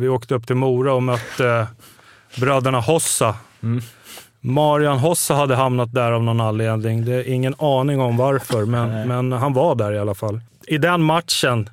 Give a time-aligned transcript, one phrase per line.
[0.00, 1.66] Vi åkte upp till Mora och mötte
[2.40, 3.34] bröderna Hossa.
[3.62, 3.82] Mm.
[4.40, 7.04] Marian Hossa hade hamnat där av någon anledning.
[7.04, 10.40] Det är ingen aning om varför, men, men han var där i alla fall.
[10.66, 11.70] I den matchen,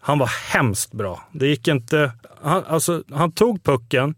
[0.00, 1.22] han var hemskt bra.
[1.32, 2.12] Det gick inte...
[2.42, 4.14] Han, alltså, han tog pucken.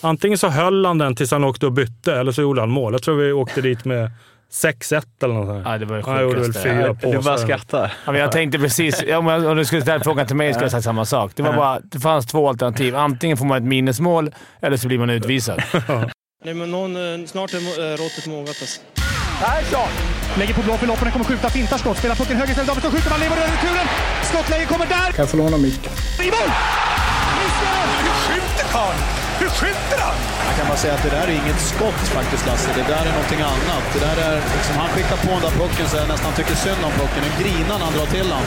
[0.00, 2.92] Antingen så höll han den tills han åkte och bytte, eller så gjorde han mål.
[2.92, 4.10] Jag tror vi åkte dit med
[4.52, 5.66] 6-1 eller något sånt.
[5.66, 7.92] Ja, det var det Han gjorde väl fyra Du bara skrattar.
[8.04, 10.64] Ja, men jag tänkte precis, om, jag, om du skulle ställa frågan till mig skulle
[10.64, 11.32] jag säga samma sak.
[11.34, 12.96] Det, var bara, det fanns två alternativ.
[12.96, 14.30] Antingen får man ett minnesmål
[14.60, 15.62] eller så blir man utvisad.
[16.44, 18.80] Nej, men någon, eh, snart är eh, råttet mogat alltså.
[19.40, 19.88] Persson!
[20.38, 23.10] Lägger på blå för loppen, kommer skjuta, fintar skott, spelar pucken höger istället, Davidsson skjuter,
[23.10, 23.86] man lever över returen!
[24.22, 25.12] Skottläge kommer där!
[25.12, 25.92] Kan jag få låna micken?
[26.20, 26.50] I mål!
[27.40, 29.19] Hur skjuter karln?
[29.40, 30.16] Hur skjuter han?
[30.48, 32.70] Jag kan bara säga att det där är inget skott faktiskt, Lasse.
[32.80, 33.84] Det där är någonting annat.
[33.94, 36.82] Det där är, liksom, han skickar på den där pucken så jag nästan tycker synd
[36.88, 37.22] om pucken.
[37.28, 38.44] En grinan han drar till han.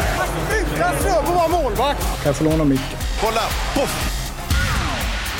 [0.59, 2.01] Utan Fröbo var målvakt!
[2.21, 2.97] Kan jag få låna micken?
[3.21, 3.43] Kolla!
[3.75, 3.93] Poff!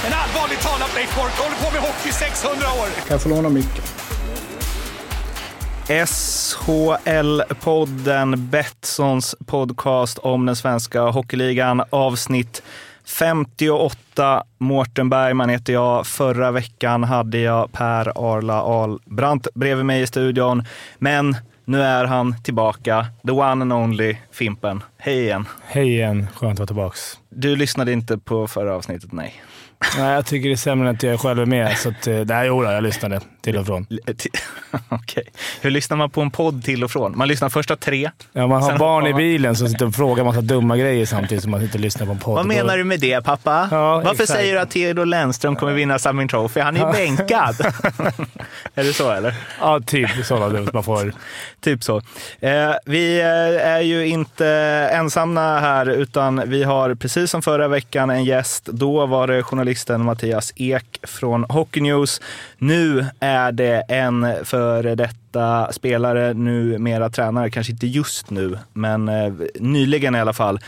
[0.05, 2.87] En allvarligt talad Leif Boork håller på med hockey i 600 år.
[3.07, 3.83] Kan jag få låna micken?
[5.87, 12.63] SHL-podden, Betssons podcast om den svenska hockeyligan, avsnitt
[13.05, 14.43] 58.
[14.57, 16.07] Mårten Bergman heter jag.
[16.07, 20.63] Förra veckan hade jag Per Arla Ahlbrandt bredvid mig i studion.
[20.97, 23.05] Men nu är han tillbaka.
[23.25, 24.83] The one and only Fimpen.
[24.97, 25.47] Hej igen.
[25.65, 26.27] Hej igen.
[26.35, 26.97] Skönt att vara tillbaka.
[27.29, 29.33] Du lyssnade inte på förra avsnittet, nej.
[29.97, 31.77] Nej, jag tycker det är sämre än att jag själv är med.
[31.77, 33.87] Så att, eh, nej, jodå, jag lyssnade till och från.
[34.89, 35.23] Okej.
[35.61, 37.17] Hur lyssnar man på en podd till och från?
[37.17, 38.11] Man lyssnar första tre.
[38.33, 41.51] Ja, man har barn i bilen som sitter och frågar massa dumma grejer samtidigt som
[41.51, 42.35] man sitter och lyssnar på en podd.
[42.35, 43.67] Vad menar du med det pappa?
[43.71, 44.29] Ja, Varför exakt.
[44.29, 46.59] säger du att Theodor Lennström kommer vinna Samling Trophy?
[46.59, 47.55] Han är ju bänkad.
[48.75, 49.35] är det så eller?
[49.59, 51.13] Ja, typ sådana du man får.
[51.61, 52.01] Typ så.
[52.39, 54.47] Eh, vi eh, är ju inte
[54.93, 58.65] ensamma här, utan vi har precis som förra veckan en gäst.
[58.65, 62.21] Då var det journalisten Mattias Ek från Hockey News.
[62.57, 69.33] Nu är det en före detta spelare, numera tränare, kanske inte just nu, men eh,
[69.55, 70.59] nyligen i alla fall.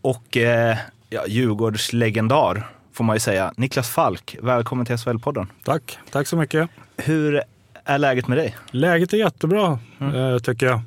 [0.00, 0.76] Och eh,
[1.08, 3.52] ja, Djurgårds legendar, får man ju säga.
[3.56, 5.46] Niklas Falk, välkommen till SHL-podden.
[5.64, 6.70] Tack, tack så mycket.
[6.96, 7.42] Hur
[7.84, 8.56] är läget med dig?
[8.70, 10.80] Läget är jättebra, eh, tycker jag.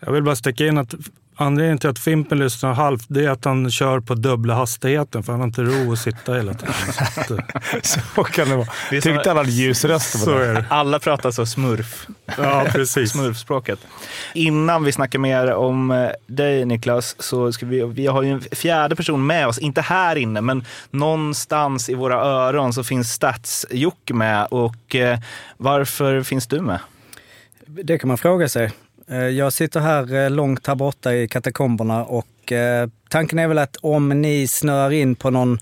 [0.00, 0.94] Jag vill bara sticka in att
[1.38, 5.32] anledningen till att Fimpen lyssnar halvt, det är att han kör på dubbla hastigheten, för
[5.32, 6.74] han har inte ro att sitta hela tiden.
[7.28, 7.42] Så eh,
[7.82, 8.68] Så kan det vara.
[8.90, 9.50] Det är Tyckte alla hade
[10.38, 10.64] är det.
[10.68, 12.06] Alla pratar så smurf.
[12.38, 13.10] Ja, precis.
[13.10, 13.78] Smurfspråket.
[14.34, 18.40] Innan vi snackar mer om eh, dig Niklas, så ska vi, vi har ju en
[18.40, 24.14] fjärde person med oss, inte här inne, men någonstans i våra öron så finns Stats-Jocke
[24.14, 24.46] med.
[24.50, 25.18] Och eh,
[25.56, 26.78] varför finns du med?
[27.66, 28.72] Det kan man fråga sig.
[29.10, 33.58] Eh, Jag sitter här eh, långt här borta i katakomberna och eh, tanken är väl
[33.58, 35.58] att om ni snöar in på någon,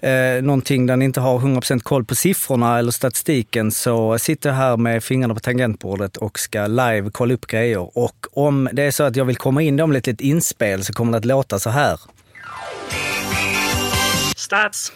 [0.00, 4.56] eh, någonting där ni inte har 100% koll på siffrorna eller statistiken så sitter jag
[4.56, 7.98] här med fingrarna på tangentbordet och ska live kolla upp grejer.
[7.98, 10.92] Och om det är så att jag vill komma in om ett litet inspel så
[10.92, 12.00] kommer det att låta så här.
[14.36, 14.92] Stats!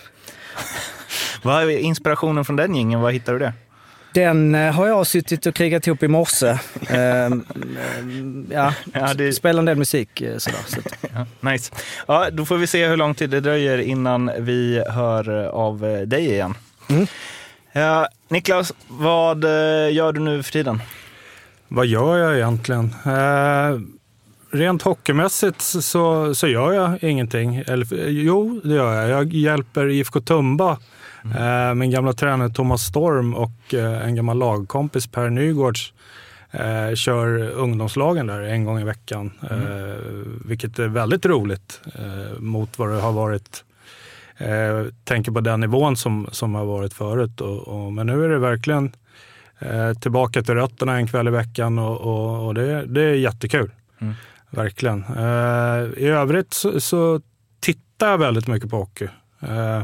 [1.43, 3.01] Vad är inspirationen från den gängen?
[3.01, 3.53] Var hittar du det?
[4.17, 6.59] Den eh, har jag suttit och krigat ihop i morse.
[6.89, 7.45] Ehm,
[8.53, 10.59] ja, Ja, det- spelar en del musik eh, sådär.
[10.67, 10.77] Så
[11.15, 11.73] Ja, nice.
[12.09, 15.81] Ja, då får vi se hur lång tid det dröjer innan vi hör eh, av
[16.07, 16.55] dig igen.
[16.89, 17.07] Mm.
[17.73, 19.45] Ja, Niklas, vad
[19.91, 20.83] gör du nu för tiden?
[21.69, 22.95] Vad gör jag egentligen?
[23.07, 23.81] Eh,
[24.59, 27.57] rent hockeymässigt så, så gör jag ingenting.
[27.67, 29.11] Eller, jo, det gör jag.
[29.11, 30.79] Jag hjälper IFK Tumba,
[31.33, 35.93] eh, min gamla tränare Thomas Storm och eh, en gammal lagkompis Per Nygårds
[36.51, 39.33] eh, kör ungdomslagen där en gång i veckan.
[39.51, 40.01] Eh,
[40.45, 41.81] vilket är väldigt roligt
[42.39, 43.65] mot vad det har varit
[44.39, 47.41] Eh, tänker på den nivån som, som har varit förut.
[47.41, 48.93] Och, och, men nu är det verkligen
[49.59, 53.71] eh, tillbaka till rötterna en kväll i veckan och, och, och det, det är jättekul.
[53.99, 54.15] Mm.
[54.51, 55.05] Verkligen.
[55.17, 57.21] Eh, I övrigt så, så
[57.61, 59.09] tittar jag väldigt mycket på hockey.
[59.41, 59.83] Eh,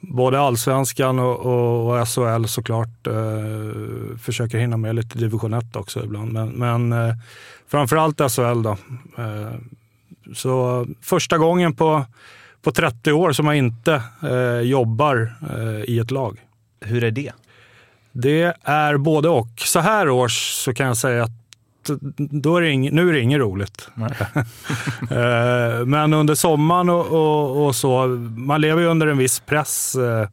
[0.00, 3.06] både allsvenskan och, och, och SHL såklart.
[3.06, 6.32] Eh, försöker hinna med lite division 1 också ibland.
[6.32, 7.14] Men, men eh,
[7.68, 8.76] framförallt SHL då.
[9.18, 9.54] Eh,
[10.34, 12.04] så första gången på,
[12.62, 16.40] på 30 år som jag inte eh, jobbar eh, i ett lag.
[16.80, 17.32] Hur är det?
[18.12, 19.48] Det är både och.
[19.56, 21.45] Så här års så kan jag säga att
[22.16, 23.88] då är det ing, nu är det inget roligt.
[25.10, 28.06] Eh, Men under sommaren och, och, och så,
[28.36, 30.28] man lever ju under en viss press eh,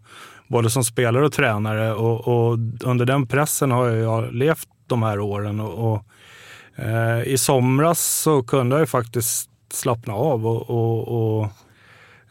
[0.47, 5.19] både som spelare och tränare och, och under den pressen har jag levt de här
[5.19, 5.59] åren.
[5.59, 6.05] Och,
[6.75, 11.43] eh, I somras så kunde jag ju faktiskt slappna av och,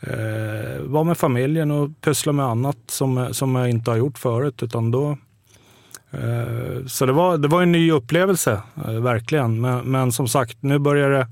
[0.00, 4.62] eh, vara med familjen och pyssla med annat som, som jag inte har gjort förut.
[4.62, 5.16] Utan då,
[6.86, 9.60] så det var, det var en ny upplevelse, eh, verkligen.
[9.60, 11.26] Men, men som sagt, nu börjar det,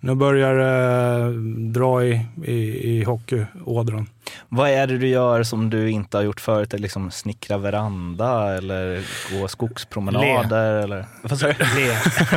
[0.00, 1.32] nu börjar det
[1.72, 4.08] dra i, i, i hockeyådran.
[4.48, 6.74] Vad är det du gör som du inte har gjort förut?
[6.74, 9.02] Är liksom snickra veranda eller
[9.32, 10.82] gå skogspromenader?
[10.82, 11.06] Eller?
[11.22, 11.52] Vad sa du?
[11.76, 11.96] Le.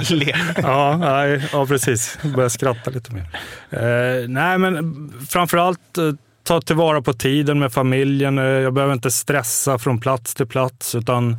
[0.25, 0.35] Le.
[0.55, 2.17] ja, nej, ja, precis.
[2.35, 3.27] Börjar skratta lite mer.
[3.69, 6.11] Eh, nej, men framförallt eh,
[6.47, 8.37] ta tillvara på tiden med familjen.
[8.37, 11.37] Eh, jag behöver inte stressa från plats till plats, utan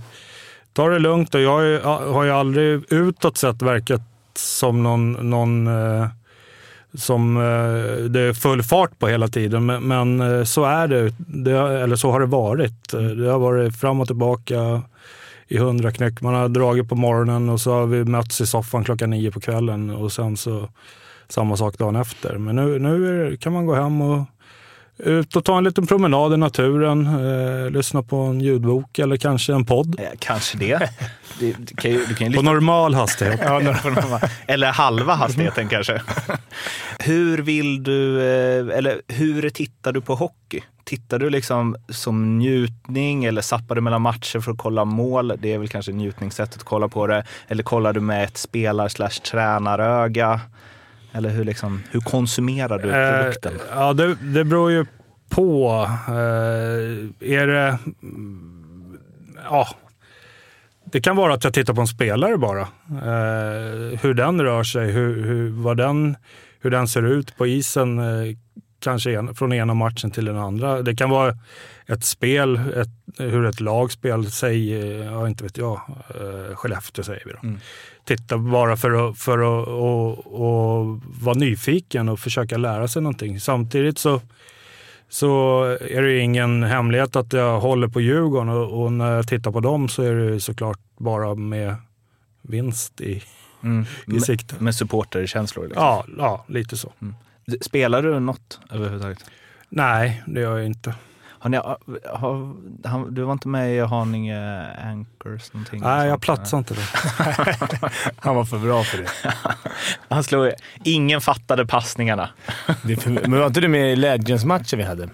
[0.73, 1.35] ta det lugnt.
[1.35, 4.03] Och jag har ju, har ju aldrig utåt sett verkat
[4.35, 6.07] som någon, någon eh,
[6.95, 9.67] som eh, det är full fart på hela tiden.
[9.67, 12.91] Men, men så är det, det, eller så har det varit.
[12.91, 14.83] Det har varit fram och tillbaka
[15.47, 16.21] i hundra knäck.
[16.21, 19.41] Man har dragit på morgonen och så har vi mötts i soffan klockan nio på
[19.41, 20.69] kvällen och sen så
[21.29, 22.39] samma sak dagen efter.
[22.39, 24.25] Men nu, nu kan man gå hem och
[24.99, 29.53] ut och ta en liten promenad i naturen, eh, lyssna på en ljudbok eller kanske
[29.53, 30.01] en podd.
[30.01, 30.91] Eh, kanske det.
[31.41, 33.41] Du, du kan ju, du kan ju på normal hastighet.
[33.45, 34.21] ja, normal.
[34.47, 36.03] Eller halva hastigheten kanske.
[36.99, 40.61] Hur vill du, eh, eller hur tittar du på hockey?
[40.85, 45.33] Tittar du liksom som njutning eller zappar du mellan matcher för att kolla mål?
[45.39, 47.25] Det är väl kanske njutningssättet att kolla på det.
[47.49, 50.41] Eller kollar du med ett spelar slash tränaröga?
[51.13, 53.55] Eller hur, liksom, hur konsumerar du produkten?
[53.55, 54.87] Eh, ja, det, det beror ju
[55.29, 55.87] på.
[56.09, 57.79] Eh, är det...
[59.45, 59.69] Ja.
[60.85, 62.61] Det kan vara att jag tittar på en spelare bara.
[62.91, 66.17] Eh, hur den rör sig, hur, hur, vad den,
[66.61, 67.99] hur den ser ut på isen.
[67.99, 68.37] Eh,
[68.81, 70.83] kanske en, från ena matchen till den andra.
[70.83, 71.35] Det kan vara
[71.87, 74.23] ett spel, ett, hur ett lag spelar.
[74.23, 74.73] Säg,
[75.05, 77.39] ja inte vet jag, eh, Skellefteå säger vi då.
[77.43, 77.61] Mm.
[78.09, 83.41] Titta bara för att, för att och, och vara nyfiken och försöka lära sig någonting.
[83.41, 84.21] Samtidigt så,
[85.09, 89.53] så är det ingen hemlighet att jag håller på Djurgården och, och när jag tittar
[89.53, 91.75] på dem så är det såklart bara med
[92.43, 93.23] vinst i,
[93.63, 93.87] mm.
[94.07, 94.55] i sikte.
[94.55, 95.65] Med, med supporterkänslor?
[95.65, 95.83] Liksom.
[95.83, 96.93] Ja, ja, lite så.
[97.03, 97.15] Mm.
[97.61, 99.25] Spelar du något överhuvudtaget?
[99.69, 100.95] Nej, det gör jag inte.
[101.41, 102.55] Har ni, har,
[102.89, 105.81] han, du var inte med i Haninge Anchors någonting?
[105.81, 106.89] Nej, jag platsade inte där.
[108.21, 109.09] han var för bra för det.
[110.15, 110.53] han slog...
[110.85, 112.31] Ingen fattade passningarna.
[113.05, 115.09] men var inte du med i Legends-matchen vi hade?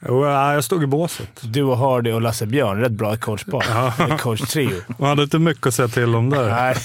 [0.00, 1.28] Jo, jag stod i båset.
[1.40, 2.80] Du och Hardy och Lasse Björn.
[2.80, 3.66] Rätt bra coachpar.
[3.68, 4.18] Ja.
[4.18, 4.80] Coach-trio.
[4.98, 6.50] Man hade inte mycket att säga till om där.
[6.50, 6.76] Nej.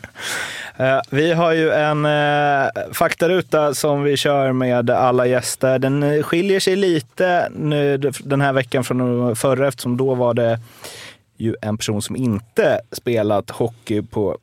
[0.76, 5.78] Eh, vi har ju en eh, faktaruta som vi kör med alla gäster.
[5.78, 10.60] Den eh, skiljer sig lite nu den här veckan från förra eftersom då var det
[11.36, 14.38] ju en person som inte spelat hockey på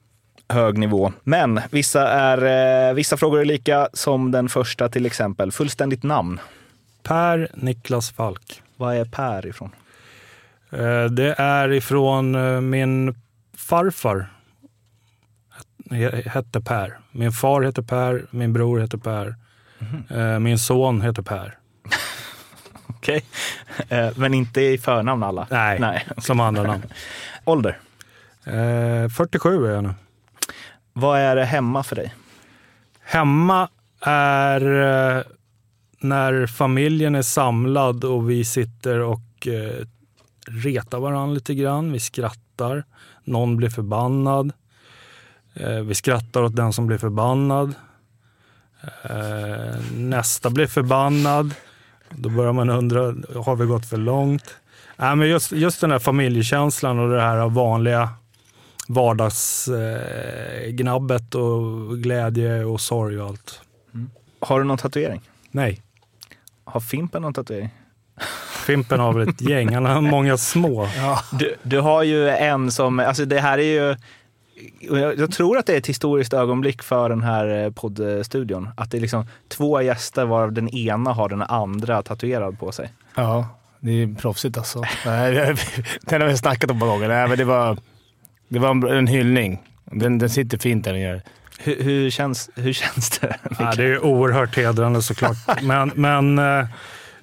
[0.49, 1.13] hög nivå.
[1.23, 5.51] Men vissa, är, vissa frågor är lika som den första till exempel.
[5.51, 6.39] Fullständigt namn?
[7.07, 8.61] Per Niklas Falk.
[8.77, 9.69] Vad är Per ifrån?
[11.11, 12.35] Det är ifrån
[12.69, 13.15] min
[13.57, 14.29] farfar
[16.25, 16.97] hette Per.
[17.11, 19.35] Min far heter Per, min bror heter Per,
[20.09, 20.43] mm.
[20.43, 21.57] min son heter Per.
[22.87, 23.25] Okej,
[23.79, 23.99] okay.
[23.99, 25.47] Eh, men inte i förnamn alla?
[25.51, 26.07] Nej, Nej.
[26.17, 26.83] som andra namn.
[27.45, 27.79] Ålder?
[29.09, 29.93] 47 är jag nu.
[30.93, 32.13] Vad är det hemma för dig?
[33.01, 33.69] Hemma
[34.01, 35.27] är
[35.99, 39.47] när familjen är samlad och vi sitter och
[40.47, 41.91] retar varandra lite grann.
[41.91, 42.83] Vi skrattar.
[43.23, 44.51] Någon blir förbannad.
[45.53, 47.73] Eh, vi skrattar åt den som blir förbannad.
[49.03, 51.53] Eh, nästa blir förbannad.
[52.09, 53.01] Då börjar man undra,
[53.41, 54.55] har vi gått för långt?
[54.97, 58.09] Nej, men just, just den här familjekänslan och det här vanliga
[58.87, 63.61] vardagsgnabbet och glädje och sorg och allt.
[63.93, 64.09] Mm.
[64.39, 65.21] Har du någon tatuering?
[65.51, 65.81] Nej.
[66.77, 67.69] Har Fimpen någon tatuering?
[68.65, 70.89] Fimpen har väl ett gäng, han har många små.
[70.97, 71.19] Ja.
[71.31, 73.95] Du, du har ju en som, alltså det här är ju
[75.17, 78.69] jag tror att det är ett historiskt ögonblick för den här eh, poddstudion.
[78.77, 82.89] Att det är liksom två gäster varav den ena har den andra tatuerad på sig.
[83.15, 83.47] Ja,
[83.79, 84.83] det är proffsigt alltså.
[86.01, 87.07] den har vi snackat om många gånger.
[87.07, 87.77] Nej, men det, var,
[88.47, 89.63] det var en hyllning.
[89.85, 91.21] Den, den sitter fint där den gör.
[91.59, 93.35] Hur, hur, känns, hur känns det?
[93.59, 95.37] Ja, det är oerhört hedrande såklart.
[95.61, 96.65] Men, men eh,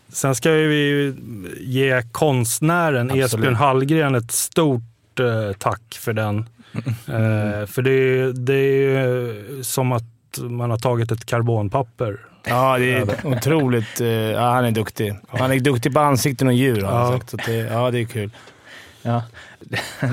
[0.09, 1.15] sen ska vi
[1.61, 3.25] ge konstnären Absolut.
[3.25, 6.49] Esbjörn Hallgren ett stort eh, tack för den
[7.09, 10.05] Eh, för det, det är som att
[10.39, 12.19] man har tagit ett karbonpapper.
[12.47, 14.01] Ja, det är otroligt.
[14.35, 15.15] Ja, han är duktig.
[15.29, 17.31] Han är duktig på ansikten och djur har han sagt.
[17.31, 18.31] Så det, ja, det är kul.
[19.03, 19.23] Ja.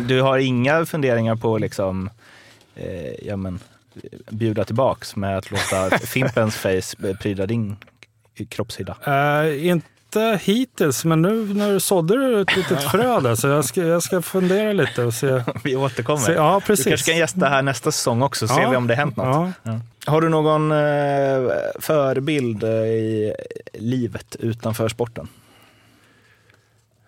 [0.07, 2.09] Du har inga funderingar på liksom,
[2.75, 3.59] eh, ja, men,
[4.29, 7.77] bjuda tillbaks med att låta Fimpens face pryda din
[8.49, 8.95] kroppshydda?
[9.05, 13.65] Eh, inte hittills, men nu när du sådde du ett litet frö där, så jag
[13.65, 15.43] ska, jag ska fundera lite och se.
[15.63, 16.19] Vi återkommer.
[16.19, 16.85] se ja, Du precis.
[16.85, 18.69] kanske kan gästa här nästa säsong också, så ser Ja.
[18.69, 19.51] vi om det hänt något.
[19.63, 19.79] Ja.
[20.05, 23.33] Har du någon eh, förebild eh, i
[23.73, 25.27] livet utanför sporten?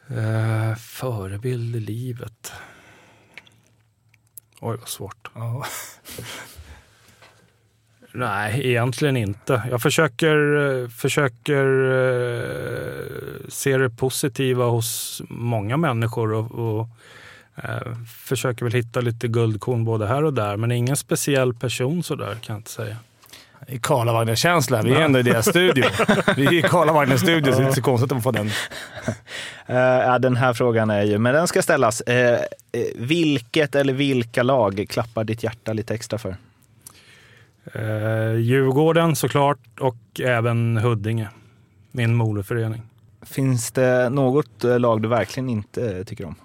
[0.09, 2.51] Eh, förebild i livet.
[4.61, 5.29] Oj, vad svårt.
[5.35, 5.65] Ja.
[8.15, 9.61] Nej, egentligen inte.
[9.71, 16.87] Jag försöker, försöker eh, se det positiva hos många människor och, och
[17.55, 17.93] eh,
[18.25, 20.57] försöker väl hitta lite guldkorn både här och där.
[20.57, 22.97] Men ingen speciell person sådär kan jag inte säga.
[23.67, 24.81] I Karlavagnen-känsla.
[24.81, 25.85] Vi är ändå i deras studio.
[26.35, 28.49] Vi är i Karlavagnens studio, så det är inte så konstigt att får den.
[29.65, 32.01] Eh, ja, den här frågan är ju, men den ska ställas.
[32.01, 32.39] Eh,
[32.95, 36.35] vilket eller vilka lag klappar ditt hjärta lite extra för?
[37.73, 41.29] Eh, Djurgården såklart och även Huddinge,
[41.91, 42.81] min moderförening.
[43.21, 46.35] Finns det något eh, lag du verkligen inte eh, tycker om?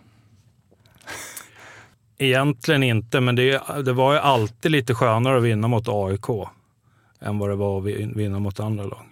[2.18, 6.26] Egentligen inte, men det, det var ju alltid lite skönare att vinna mot AIK
[7.20, 9.02] än vad det var att vin- vinna mot andra lag.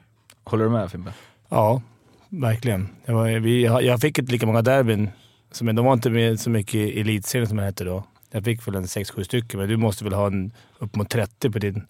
[0.44, 1.12] Håller du med Fimpen?
[1.48, 1.82] Ja,
[2.28, 2.88] verkligen.
[3.06, 5.10] Det var, vi, jag fick inte lika många derbyn.
[5.52, 8.04] Som, de var inte med så mycket i elitserien som det hette då.
[8.36, 11.50] Jag fick väl en 6-7 stycken, men du måste väl ha en upp mot 30
[11.50, 11.86] på din.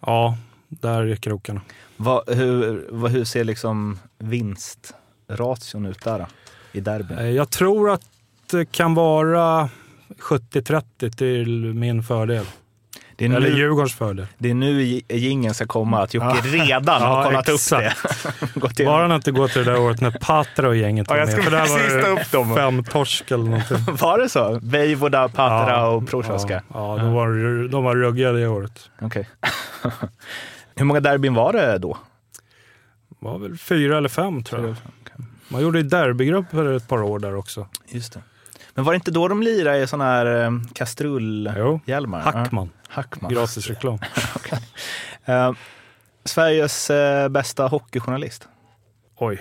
[0.00, 0.36] Ja,
[0.68, 1.60] där är krokarna.
[1.96, 6.26] Vad, hur, vad, hur ser liksom vinstration ut där då,
[6.72, 7.18] i derbyn?
[7.18, 8.02] Eh, Jag tror att
[8.50, 9.70] det kan vara
[10.18, 12.44] 70-30 till min fördel.
[13.18, 14.26] Det är, Eller nu, Djurgårdens fördel.
[14.38, 18.02] det är nu jingeln ska komma, att Jocke redan har Ja, kollat upp exakt.
[18.54, 18.54] det.
[18.60, 18.94] Gått igenom.
[18.94, 21.34] Bara han inte går till det där året när Patra och gänget var Ja, jag
[21.36, 21.44] med.
[21.44, 23.76] För där var upp det fem torsk eller någonting.
[24.00, 24.58] Var det så?
[24.62, 26.62] Vejvoda, Patra och Prochaska?
[26.74, 28.90] Ja, ja de, var, de var ruggiga det året.
[29.00, 29.28] Okej.
[30.74, 31.98] Hur många derbyn var det då?
[33.08, 34.76] Det var väl fyra eller fem tror jag.
[35.48, 37.66] Man gjorde derbygrupper ett par år där också.
[37.88, 38.20] Just det.
[38.74, 42.22] Men var det inte då de lirade i sådana här eh, kastrulhjälmar?
[42.24, 42.70] Jo, Hackman.
[42.74, 43.32] Ja, Hackman.
[43.32, 43.98] Gratis reklam.
[45.24, 45.52] Eh,
[46.24, 48.48] Sveriges eh, bästa hockeyjournalist?
[49.16, 49.40] Oj.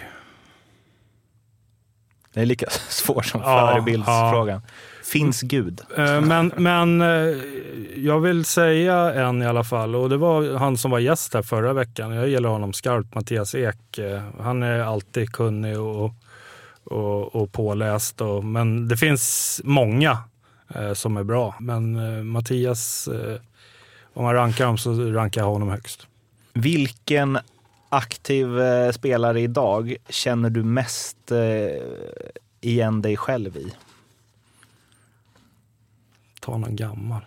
[2.33, 4.61] Det är lika svår som Ja, förebildsfrågan.
[5.03, 5.81] Finns Gud?
[5.97, 7.37] Eh, Men, men eh,
[7.95, 11.41] jag vill säga en i alla fall och det var han som var gäst här
[11.41, 12.11] förra veckan.
[12.11, 13.97] Jag gillar honom skarpt, Mattias Ek.
[13.97, 16.11] Eh, Han är alltid kunnig och,
[16.83, 18.21] och, och påläst.
[18.21, 20.17] Och, men det finns många
[20.93, 21.55] som är bra.
[21.59, 23.39] Men eh, Mattias, eh,
[24.13, 26.07] om man rankar dem så rankar jag honom högst.
[26.53, 27.39] Vilken
[27.89, 31.81] aktiv eh, spelare idag känner du mest eh,
[32.61, 33.73] igen dig själv i?
[36.41, 37.21] Ta någon gammal.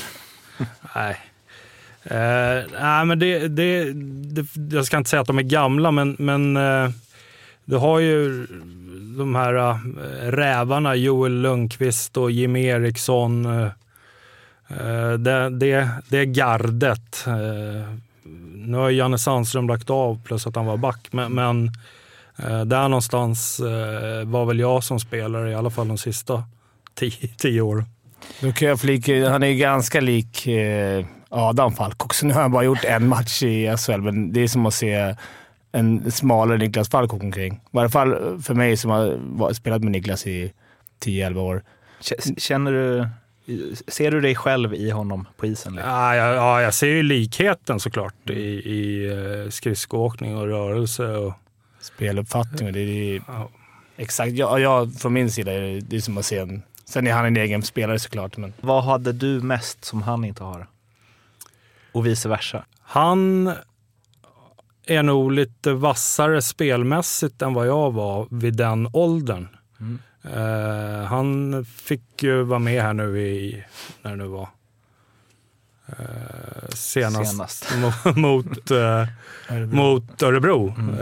[0.94, 1.20] nej.
[2.02, 6.16] Eh, nej, men det, det, det, jag ska inte säga att de är gamla, men,
[6.18, 6.90] men eh,
[7.64, 8.46] du har ju
[9.16, 9.76] de här äh,
[10.30, 13.46] rävarna, Joel Lundqvist och Jimmy Eriksson.
[13.46, 13.68] Äh,
[14.68, 17.24] äh, det, det, det är gardet.
[17.26, 17.34] Äh,
[18.54, 21.70] nu har Janne Sandström lagt av, plus att han var back, men, men
[22.36, 26.44] äh, där någonstans äh, var väl jag som spelare, i alla fall de sista
[26.94, 27.84] tio, tio åren.
[28.40, 32.26] Då kan jag flika han är ju ganska lik eh, Adam Falk också.
[32.26, 35.14] Nu har han bara gjort en match i SHL, men det är som att se
[35.72, 37.54] en smalare Niklas Falk åka omkring.
[37.54, 40.52] I varje fall för mig som har spelat med Niklas i
[41.04, 41.62] 10-11 år.
[42.36, 43.08] Känner du,
[43.88, 45.74] ser du dig själv i honom på isen?
[45.74, 51.06] Ja, ja, ja, jag ser ju likheten såklart i, i eh, skridskoåkning och rörelse.
[51.06, 51.34] Och,
[51.80, 53.48] Speluppfattning och det är ja.
[53.96, 54.32] exakt.
[54.32, 56.62] Jag, jag, från min sida är det, det är som att se en...
[56.84, 60.44] Sen är han en egen spelare såklart, men Vad hade du mest som han inte
[60.44, 60.66] har?
[61.92, 62.64] Och vice versa.
[62.80, 63.52] Han
[64.86, 69.48] är nog lite vassare spelmässigt än vad jag var vid den åldern.
[69.80, 69.98] Mm.
[70.34, 73.64] Eh, han fick ju vara med här nu i,
[74.02, 74.48] när det nu var,
[75.86, 77.64] eh, senast, Senast.
[77.74, 80.74] mo- mot, eh, mot Örebro.
[80.78, 80.96] Mm.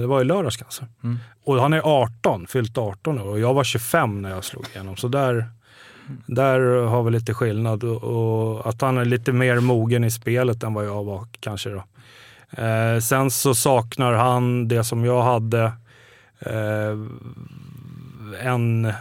[0.00, 0.86] Det var i lördags kanske.
[1.04, 1.18] Mm.
[1.44, 4.96] Och han är 18, fyllt 18 nu och jag var 25 när jag slog igenom.
[4.96, 5.46] Så där,
[6.26, 10.62] där har vi lite skillnad och, och att han är lite mer mogen i spelet
[10.62, 11.70] än vad jag var kanske.
[11.70, 11.84] Då.
[12.52, 15.72] Eh, sen så saknar han det som jag hade,
[16.40, 16.96] eh,
[18.46, 18.94] en eh,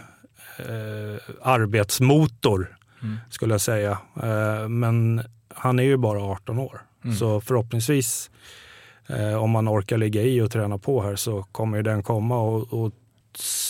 [1.41, 3.17] arbetsmotor Mm.
[3.29, 3.97] skulle jag säga.
[4.23, 5.21] Eh, men
[5.55, 6.81] han är ju bara 18 år.
[7.03, 7.15] Mm.
[7.15, 8.31] Så förhoppningsvis,
[9.07, 12.39] eh, om man orkar ligga i och träna på här, så kommer den komma.
[12.41, 12.91] Och, och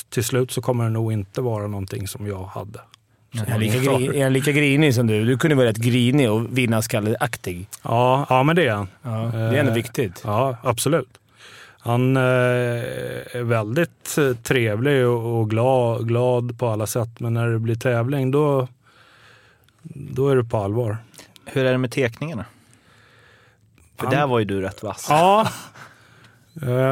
[0.09, 2.79] till slut så kommer det nog inte vara någonting som jag hade.
[3.31, 5.25] Är han, lika gri, är han lika grinig som du?
[5.25, 7.67] Du kunde vara rätt grinig och vinnarskalle-aktig.
[7.83, 8.88] Ja, ja, men det är han.
[9.03, 10.21] Ja, det är ändå Eh, viktigt.
[10.25, 11.09] Ja, absolut.
[11.79, 17.19] han eh, är väldigt eh, trevlig och, glad, glad på alla sätt.
[17.19, 18.67] Men när det blir tävling då,
[19.83, 20.98] då är det på allvar.
[21.45, 22.45] Hur är det med tekningarna?
[23.98, 25.05] För Han- där var ju du rätt vass.
[25.09, 25.48] Ja,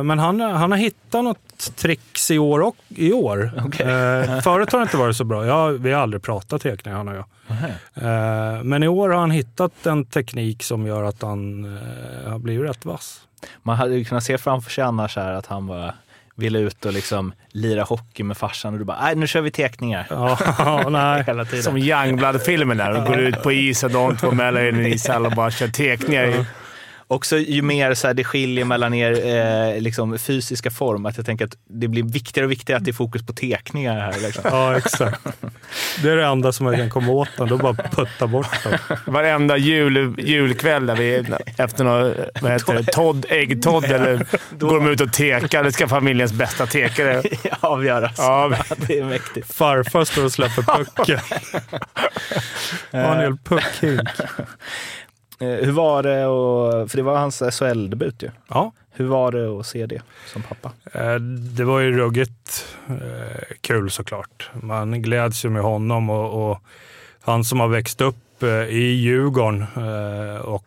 [0.03, 2.59] men han, han har hittat något tricks i år.
[2.61, 3.51] Och, i år.
[3.65, 3.85] Okej.
[3.87, 5.45] Eh, Förut har det inte varit så bra.
[5.45, 7.25] Ja, vi har aldrig pratat teknik han och jag.
[7.95, 12.39] Eh, Men i år har han hittat en teknik som gör att han eh, har
[12.39, 13.21] blivit rätt vass.
[13.63, 15.93] Man hade ju kunnat se framför sig annars här att han bara
[16.35, 19.51] ville ut och liksom lira hockey med farsan och du bara, nej nu kör vi
[19.51, 20.07] tekningar.
[20.09, 21.23] Ja, nej.
[21.27, 21.63] Hela tiden.
[21.63, 22.93] Som Youngblood-filmen där.
[22.93, 26.45] De går ut på isen, de två mellan i en ishall och bara kör tekningar.
[27.09, 31.25] Också ju mer så här, det skiljer mellan er eh, liksom, fysiska form, att jag
[31.25, 34.21] tänker att det blir viktigare och viktigare att det är fokus på tekningar här.
[34.21, 34.43] Liksom.
[34.45, 35.21] Ja, exakt.
[36.01, 37.47] Det är det enda som jag kan komma åt den.
[37.47, 38.79] Då bara putta bort den.
[39.05, 41.23] Varenda jul, julkväll där vi,
[41.57, 44.25] efter någon, vad heter det, Todd, äggtodd eller
[44.59, 45.63] går de ut och tekar.
[45.63, 47.23] Det ska familjens bästa tekare.
[47.59, 48.15] Avgöras.
[48.17, 48.53] Ja,
[48.87, 49.53] Det är mäktigt.
[49.53, 51.19] Farfar står och släpper pucken.
[52.91, 54.09] Har en hel puckhink.
[55.39, 58.29] Eh, hur var det, och, för det var hans SHL-debut ju.
[58.47, 58.71] Ja.
[58.91, 60.71] Hur var det att se det som pappa?
[60.93, 61.15] Eh,
[61.55, 64.49] Det var ju ruggigt eh, kul såklart.
[64.53, 66.59] Man gläds ju med honom och, och
[67.21, 69.65] han som har växt upp i Djurgården
[70.43, 70.63] och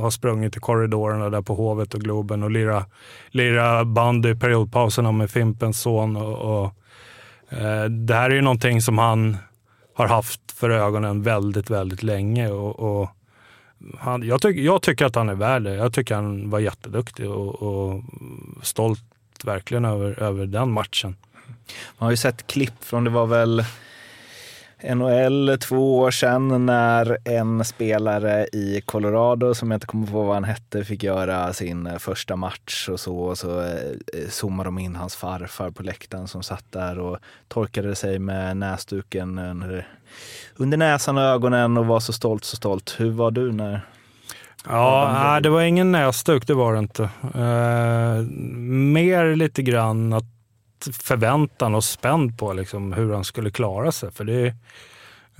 [0.00, 2.84] har sprungit i korridorerna där på Hovet och Globen och lira,
[3.30, 6.16] lira band i periodpauserna med Fimpens son.
[6.16, 6.74] Och, och,
[7.90, 9.36] det här är ju någonting som han
[9.94, 12.50] har haft för ögonen väldigt, väldigt länge.
[12.50, 13.10] Och, och
[13.98, 15.74] han, jag, tyck, jag tycker att han är värd det.
[15.74, 18.02] Jag tycker han var jätteduktig och, och
[18.62, 19.04] stolt
[19.44, 21.16] verkligen över, över den matchen.
[21.98, 23.64] Man har ju sett klipp från, det var väl
[24.94, 30.34] NHL två år sedan när en spelare i Colorado, som jag inte kommer på vad
[30.34, 33.18] han hette, fick göra sin eh, första match och så.
[33.18, 37.94] Och så eh, zoomade de in hans farfar på läktaren som satt där och torkade
[37.94, 39.88] sig med näsduken under,
[40.56, 42.94] under näsan och ögonen och var så stolt, så stolt.
[42.98, 43.80] Hur var du när
[44.68, 47.02] Ja, nej, det var ingen näsduk, det var det inte.
[47.22, 48.22] Eh,
[48.92, 50.24] mer lite grann att
[51.02, 54.12] förväntan och spänd på liksom, hur han skulle klara sig.
[54.12, 54.54] För det,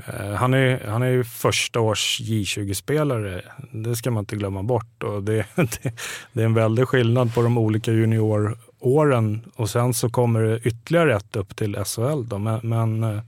[0.07, 5.03] eh, han, är, han är ju första års J20-spelare, det ska man inte glömma bort.
[5.03, 5.93] Och det, det,
[6.33, 11.17] det är en väldig skillnad på de olika junioråren och sen så kommer det ytterligare
[11.17, 12.29] ett upp till SHL.
[12.29, 12.39] Då.
[12.39, 13.21] Men, men Eh,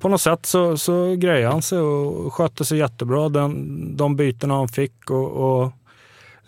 [0.00, 4.54] På något sätt så, så grejade han sig och skötte sig jättebra den, de bytena
[4.54, 5.10] han fick.
[5.10, 5.72] Och, och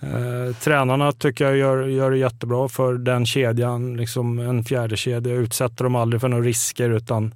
[0.01, 3.97] eh, Tränarna tycker jag gör, gör det jättebra för den kedjan.
[3.97, 7.35] Liksom en fjärde kedja utsätter dem aldrig för några risker utan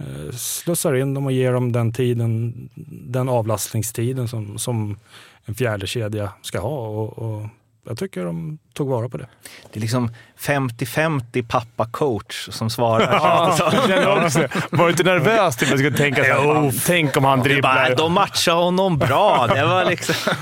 [0.00, 2.54] eh, slussar in dem och ger dem den tiden,
[2.90, 4.96] den avlastningstiden som, som
[5.44, 6.88] en fjärde kedja ska ha.
[6.88, 7.46] Och, och
[7.88, 9.26] jag tycker de tog vara på det.
[9.72, 13.12] Det är liksom 50-50 pappa-coach som svarar.
[13.22, 14.28] Ja.
[14.70, 15.56] Var du inte nervös?
[15.60, 17.96] Jag skulle tänka så här, tänk om han Du bara, dribblar.
[17.96, 19.46] de matchar honom bra.
[19.46, 20.14] Det var liksom...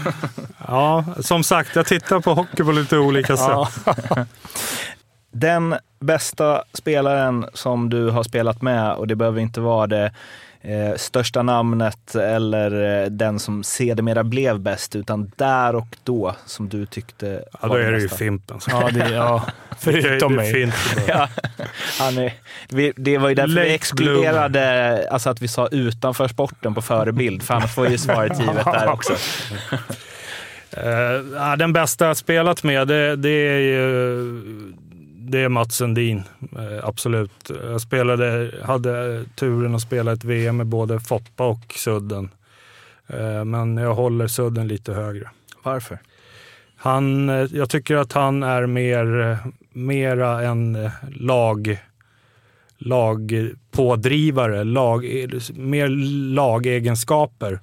[0.71, 3.97] Ja, som sagt, jag tittar på hockey på lite olika sätt.
[5.33, 10.13] Den bästa spelaren som du har spelat med, och det behöver inte vara det
[10.63, 16.69] eh, största namnet eller eh, den som sedermera blev bäst, utan där och då som
[16.69, 18.09] du tyckte Ja, då är det ju.
[18.09, 18.61] Fimpen.
[18.69, 19.47] Ja, det, ja,
[19.79, 20.73] förutom mig.
[21.09, 21.29] Ja,
[21.99, 22.33] han är,
[22.69, 26.83] vi, det var ju därför vi Lake exkluderade, alltså att vi sa utanför sporten på
[26.83, 29.13] förebild, för annars får ju svaret givet där också.
[31.35, 34.73] Ja, den bästa jag spelat med, det, det är ju
[35.29, 36.23] det är Mats Sundin.
[36.59, 37.51] Eh, absolut.
[37.65, 42.31] Jag spelade, hade turen att spela ett VM med både Foppa och Sudden.
[43.07, 45.31] Eh, men jag håller Sudden lite högre.
[45.63, 45.99] Varför?
[46.77, 49.39] Han, eh, jag tycker att han är mer,
[49.73, 51.79] mera en lag,
[52.79, 55.05] lagpådrivare, lag,
[55.55, 55.89] mer
[56.35, 57.61] lagegenskaper.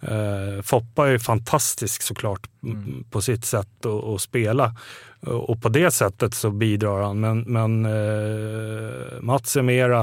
[0.00, 3.04] Eh, Foppa är fantastisk såklart mm.
[3.10, 4.74] på sitt sätt att, att spela.
[5.20, 7.20] Och på det sättet så bidrar han.
[7.20, 10.02] Men, men eh, Mats är mera,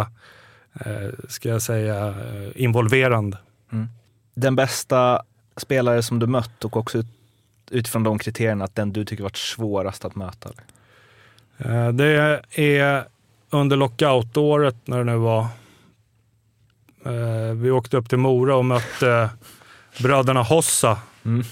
[0.74, 3.38] eh, ska jag säga, eh, involverande.
[4.36, 5.24] Den bästa
[5.58, 7.08] spelare som du mött och också ut,
[7.72, 10.50] utifrån de kriterierna, att den du tycker varit svårast att möta?
[11.58, 13.13] Eh, Det är
[13.54, 15.42] under lockoutåret när det nu var.
[17.06, 19.30] Eh, Vi åkte upp till Mora och mötte
[20.00, 20.98] bröderna Hossa.
[21.26, 21.44] Mm.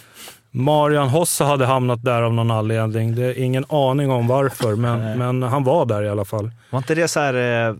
[0.53, 3.15] Marian Hossa hade hamnat där av någon anledning.
[3.15, 6.51] Det är ingen aning om varför, men, men han var där i alla fall.
[6.69, 7.75] Var inte det så här eh,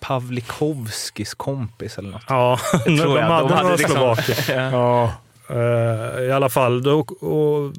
[0.00, 2.22] Pavlikovskis kompis eller något?
[2.28, 3.26] Ja, de, tror jag.
[3.26, 4.70] hade De hade några liksom- slovaker.
[4.72, 5.12] Ja.
[5.50, 7.72] Eh, I alla fall, då, och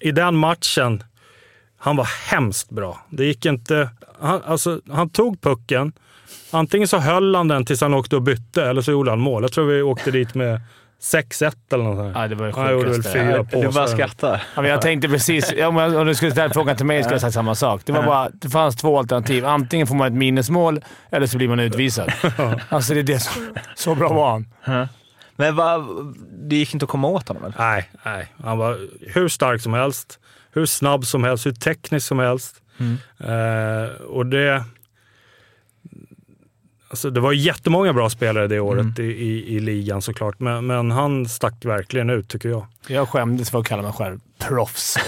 [0.00, 1.02] i den matchen,
[1.78, 2.98] han var hemskt bra.
[3.10, 3.88] Det gick inte...
[4.20, 5.92] Han, alltså, han tog pucken,
[6.50, 9.42] antingen så höll han den tills han åkte och bytte, eller så gjorde han mål.
[9.42, 10.60] Jag tror vi åkte dit med
[11.02, 12.16] 6-1 eller något sånt.
[12.16, 13.12] Ja, det var det Han gjorde väl sjukaste.
[13.18, 13.86] fyra Du bara påsar.
[13.86, 14.42] skrattar.
[14.54, 17.34] Ja, men jag tänkte precis, om du skulle ställa frågan till mig skulle jag sagt
[17.34, 17.82] samma sak.
[17.84, 19.46] Det, var bara, det fanns två alternativ.
[19.46, 22.12] Antingen får man ett minusmål eller så blir man utvisad.
[22.68, 24.88] alltså det är det som, Så bra var han.
[25.36, 25.84] Men vad,
[26.48, 27.54] det gick inte att komma åt honom eller?
[27.58, 28.32] Nej, nej.
[28.44, 28.78] Han var
[29.14, 30.18] hur stark som helst,
[30.52, 32.56] hur snabb som helst, hur teknisk som helst.
[33.18, 34.64] Eh, och det...
[36.90, 40.90] Alltså det var jättemånga bra spelare det året i, i, i ligan såklart, men, men
[40.90, 42.66] han stack verkligen ut tycker jag.
[42.86, 44.98] Jag skämdes för att kalla mig själv proffs.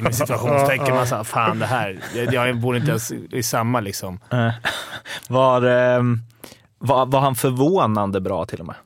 [0.00, 0.94] Med situationstecken.
[0.94, 1.98] Man sa, fan det här.
[2.14, 4.20] Jag, jag borde inte ens i samma liksom.
[4.30, 4.50] Eh,
[5.28, 6.20] Var, ehm,
[6.78, 8.76] var, var han förvånande bra till och med?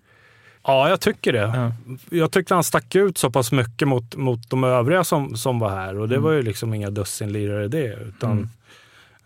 [0.66, 1.72] Ja, jag tycker det.
[2.11, 5.70] Jag tyckte han stack ut så pass mycket mot, mot de övriga som, som var
[5.70, 7.94] här och det var ju liksom inga dussinlirare det.
[7.94, 8.50] Utan,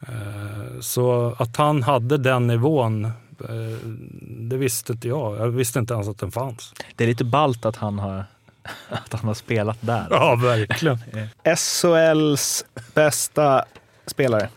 [0.01, 3.89] eh, så att han hade den nivån, eh,
[4.21, 5.37] det visste inte jag.
[5.37, 6.75] Jag visste inte ens att den fanns.
[6.97, 8.25] Det är lite ballt att han har,
[8.89, 10.07] att han har spelat där.
[10.11, 10.99] Ja, verkligen.
[11.57, 13.65] SHLs bästa
[14.07, 14.49] spelare.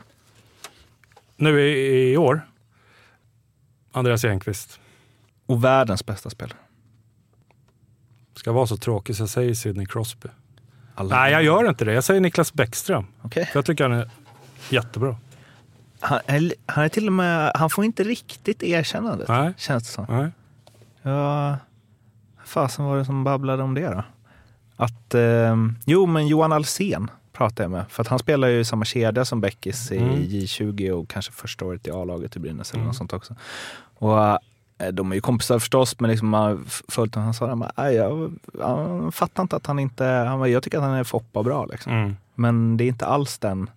[1.35, 2.41] Nu i, i år,
[3.91, 4.79] Andreas Enqvist.
[5.45, 6.57] Och världens bästa spelare.
[8.41, 10.29] Ska vara så tråkig så jag säger Sidney Crosby.
[10.95, 11.15] Alla.
[11.15, 11.93] Nej, jag gör inte det.
[11.93, 13.05] Jag säger Niklas Bäckström.
[13.21, 13.45] Okej.
[13.45, 14.09] För jag tycker han är
[14.69, 15.15] jättebra.
[15.99, 19.53] Han, är- han är till och med, han får inte riktigt erkännandet, Nej.
[19.57, 20.05] känns det som.
[20.09, 20.31] Nej.
[21.01, 21.57] Ja,
[22.45, 24.03] fasen var det som babblade om det då?
[24.75, 27.85] Att, ehm, jo men Johan Alsen pratade jag med.
[27.89, 30.15] För att han spelar ju i samma kedja som Bäckis i Mm.
[30.15, 33.35] J20 och kanske första året i A-laget i Brynäs eller något sånt också.
[33.97, 34.37] Och eh,
[34.91, 36.59] de är ju kompisar förstås, men liksom man har
[36.91, 37.25] följt honom.
[37.25, 40.77] Han sa att jag, jag, jag fattar inte att han inte, han bara, jag tycker
[40.77, 41.93] att han är foppa bra liksom.
[41.93, 42.17] Mm.
[42.35, 43.69] Men det är inte alls den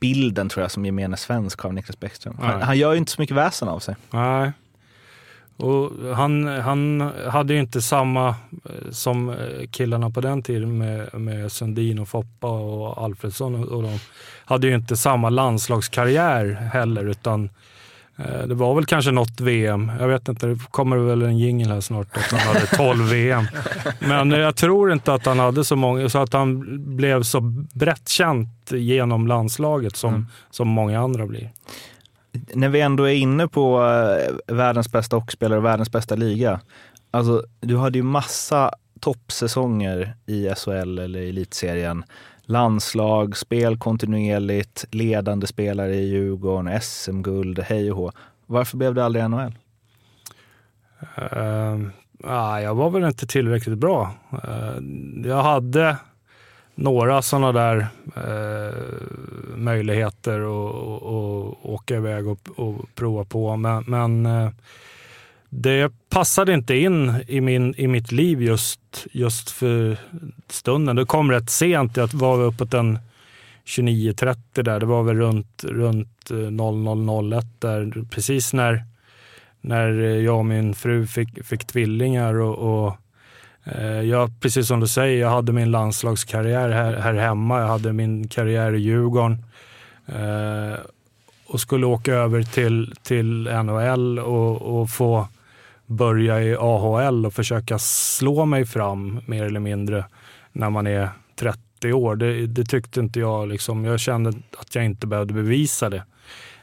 [0.00, 2.36] bilden tror jag som gemene svensk av Niklas Bäckström.
[2.40, 3.96] Han, han gör ju inte så mycket väsen av sig.
[4.10, 4.52] Nej.
[5.56, 9.36] Och han, han hade ju inte samma eh, som eh,
[9.70, 13.98] killarna på den tiden med, med Sundin och Foppa och Alfredsson och, och de
[14.44, 17.50] hade ju inte samma landslagskarriär heller utan eh,
[18.46, 19.92] det var väl kanske något VM.
[20.00, 23.44] Jag vet inte, det kommer väl en jingel här snart att han hade 12 VM.
[23.98, 27.40] Men jag tror inte att han hade så många, så att han blev så
[27.74, 31.50] brett känt genom landslaget som, som många andra blir.
[32.54, 36.60] när vi ändå är inne på eh, världens bästa hockeyspelare och världens bästa liga.
[37.10, 42.04] Alltså, du hade ju massa toppsäsonger i SHL eller elitserien.
[42.50, 48.12] Landslag, spel kontinuerligt, ledande spelare i Djurgården, SM-guld, hej och hå.
[48.46, 49.54] Varför blev det aldrig NHL?
[51.18, 51.90] Uh, ehm,
[52.24, 54.10] ah, jag var väl inte tillräckligt bra.
[54.32, 54.82] Uh,
[55.28, 55.96] jag hade
[56.74, 57.86] några sådana där
[58.16, 64.50] uh, möjligheter att åka iväg och, och prova på, men, men uh,
[65.50, 69.96] det passade inte in i, min, i mitt liv just, just för
[70.48, 70.96] stunden.
[70.96, 71.96] Det kom rätt sent.
[71.96, 72.98] Jag var uppåt en
[73.66, 74.80] 29.30 där.
[74.80, 78.84] Det var väl runt, runt eh, 00.01 där, precis när
[79.60, 82.34] när eh, jag och min fru fick, fick tvillingar.
[82.34, 82.96] Och, och
[83.64, 87.60] eh, jag, precis som du säger, jag hade min landslagskarriär här, här hemma.
[87.60, 89.44] Jag hade min karriär i Djurgården.
[90.06, 90.78] Eh,
[91.46, 95.28] och skulle åka över till, till NHL och, och få
[95.90, 100.04] börja i AHL och försöka slå mig fram mer eller mindre
[100.52, 102.16] när man är 30 år.
[102.16, 103.48] Det, det tyckte inte jag.
[103.48, 103.84] Liksom.
[103.84, 106.02] Jag kände att jag inte behövde bevisa det.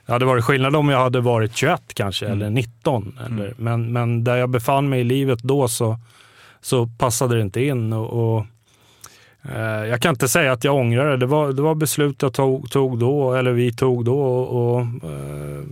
[0.06, 3.20] Det hade varit skillnad om jag hade varit 21 kanske, eller 19.
[3.26, 5.98] Eller, men, men där jag befann mig i livet då så,
[6.62, 7.94] så passade det inte in.
[7.94, 8.46] Och, och,
[9.90, 11.18] jag kan inte säga att jag ångrar det.
[11.18, 14.20] Det var, det var beslut jag tog, tog då, eller vi tog då.
[14.20, 15.64] Och, och, eh,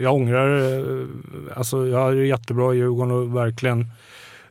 [0.00, 1.06] jag ångrar eh,
[1.56, 3.86] alltså Jag hade jättebra i Djurgården och verkligen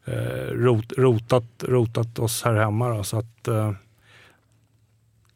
[0.05, 2.89] eh, rot, rotat, rotat oss här hemma.
[2.89, 3.71] Då, så att, eh,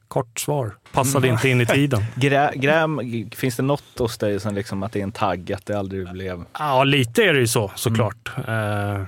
[0.08, 0.76] kort svar.
[0.92, 2.04] Passade inte in i tiden.
[2.16, 3.02] Grä, gräm,
[3.36, 6.12] finns det något hos dig som liksom att det är en tagg, att det aldrig
[6.12, 6.44] blev...
[6.60, 8.32] Ja, lite är det ju så såklart.
[8.48, 9.02] Eh,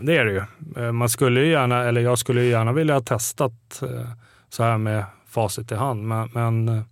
[0.00, 0.42] det är det ju.
[0.84, 4.10] Eh, man skulle ju gärna, eller jag skulle ju gärna vilja ha testat eh,
[4.48, 6.08] så här med facit i hand.
[6.08, 6.82] Men, men eh,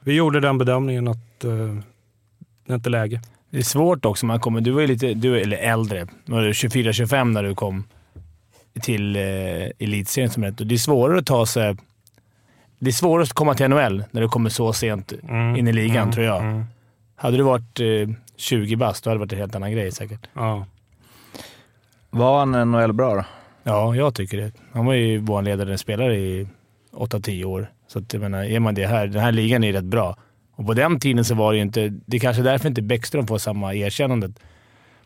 [0.00, 1.76] vi gjorde den bedömningen att eh,
[2.66, 3.20] det är inte läge.
[3.50, 4.26] Det är svårt också.
[4.26, 6.06] Man kommer, du var ju lite du, eller äldre.
[6.24, 7.84] Du var 24-25 när du kom
[8.82, 9.22] till eh,
[9.78, 10.68] elitserien som rätt.
[10.68, 11.76] Det är svårare att ta sig...
[12.78, 15.12] Det är svårare att komma till NHL när du kommer så sent
[15.56, 16.42] in i ligan, tror jag.
[16.42, 16.64] Mm.
[17.16, 20.28] Hade du varit eh, 20 bast, då hade det varit en helt annan grej säkert.
[20.34, 20.66] Ja.
[22.14, 23.24] Var han NHL bra då?
[23.62, 24.52] Ja, jag tycker det.
[24.72, 26.48] Han var ju vår ledande spelare i
[26.92, 27.70] 8-10 år.
[27.88, 30.16] Så att, jag menar, är man det här, den här ligan är rätt bra.
[30.56, 31.88] Och på den tiden så var det ju inte...
[32.06, 34.32] Det är kanske därför inte Bäckström får samma erkännande.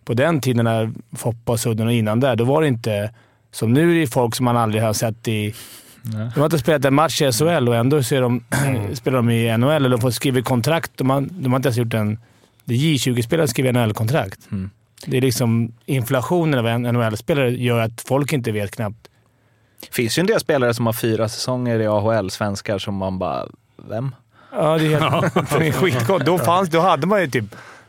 [0.04, 3.14] På den tiden när Foppa och Sudden och innan där, då var det inte...
[3.50, 5.54] Som nu är det folk som man aldrig har sett i...
[6.02, 6.30] Nej.
[6.34, 8.44] De har inte spelat en match i SHL och ändå så de,
[8.94, 9.70] spelar de i NHL.
[9.70, 10.92] Eller de får skriva kontrakt.
[10.96, 12.18] De har, de har inte ens gjort en...
[12.64, 14.48] Det är J20-spelare som skriver NHL-kontrakt.
[14.50, 14.70] Mm.
[15.06, 19.08] Det är liksom inflationen av NHL-spelare gör att folk inte vet knappt.
[19.80, 23.18] Det finns ju en del spelare som har fyra säsonger i AHL, svenskar, som man
[23.18, 23.46] bara...
[23.88, 24.14] Vem?
[24.52, 26.26] Ja, det är, helt, det är skitgott.
[26.26, 27.44] Då, fanns, då hade man ju typ...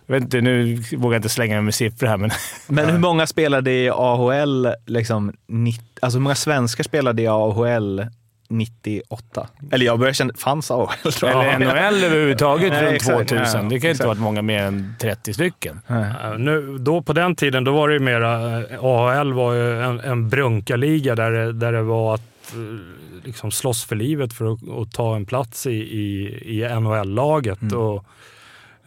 [0.05, 2.31] Jag vet inte, nu vågar jag inte slänga mig med siffror här, men...
[2.67, 8.05] Men hur många spelade i AHL, liksom, 90, alltså hur många svenskar spelade i AHL
[8.49, 9.47] 98.
[9.71, 11.53] Eller jag började känna, fanns AHL tror jag.
[11.53, 13.63] Eller NHL överhuvudtaget Nej, runt 2000.
[13.63, 15.81] Ja, det kan ju inte ha varit många mer än 30 stycken.
[15.91, 19.83] Uh, nu, då, på den tiden då var det ju mera, eh, AHL var ju
[19.83, 22.79] en, en brunkarliga där, där det var att uh,
[23.23, 27.61] liksom slåss för livet för att, att ta en plats i, i, i NHL-laget.
[27.61, 27.77] Mm.
[27.77, 28.05] Och,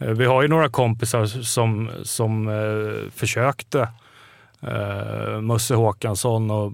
[0.01, 2.49] uh, vi har ju några kompisar som, som
[3.15, 3.87] försökte
[4.67, 6.71] eh, Musse Håkansson och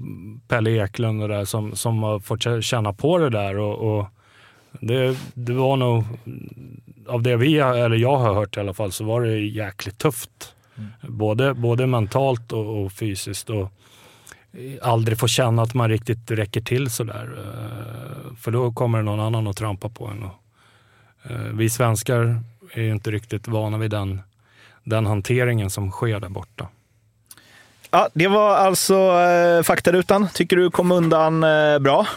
[0.48, 3.58] Pelle Eklund och där som, som har fått känna på det där.
[3.58, 4.06] Och, och
[4.80, 6.04] det, det, var nog,
[7.08, 10.56] av det vi, eller jag har hört i alla fall, så var det jäkligt tufft.
[10.78, 11.18] Mm.
[11.18, 13.50] Både, både mentalt och, och, fysiskt.
[13.50, 13.72] Och
[14.82, 17.38] aldrig få känna att man riktigt räcker till sådär.
[17.38, 20.24] Eh, för då kommer någon annan att trampa på en.
[20.24, 20.36] Och,
[21.32, 24.22] eh, vi svenskar är inte riktigt vana vid den,
[24.84, 26.68] den hanteringen som sker där borta.
[27.92, 30.28] Ja, det var alltså eh, faktarutan.
[30.34, 32.08] Tycker du kom undan eh, bra.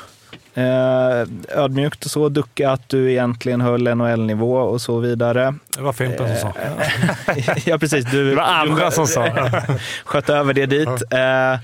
[0.54, 5.54] Eh, ödmjukt och så, ducka att du egentligen höll NHL-nivå och så vidare.
[5.76, 6.58] Det var Fimpen som sa.
[7.64, 8.04] ja, precis.
[8.10, 9.28] Du, det var andra som sa.
[10.04, 10.88] sköt över det dit.
[10.88, 11.60] Eh,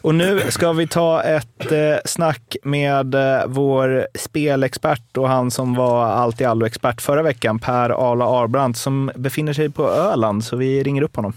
[0.00, 5.74] och nu ska vi ta ett eh, snack med eh, vår spelexpert och han som
[5.74, 10.56] var allt i allo-expert förra veckan, Per Arla Arbrandt, som befinner sig på Öland, så
[10.56, 11.32] vi ringer upp honom.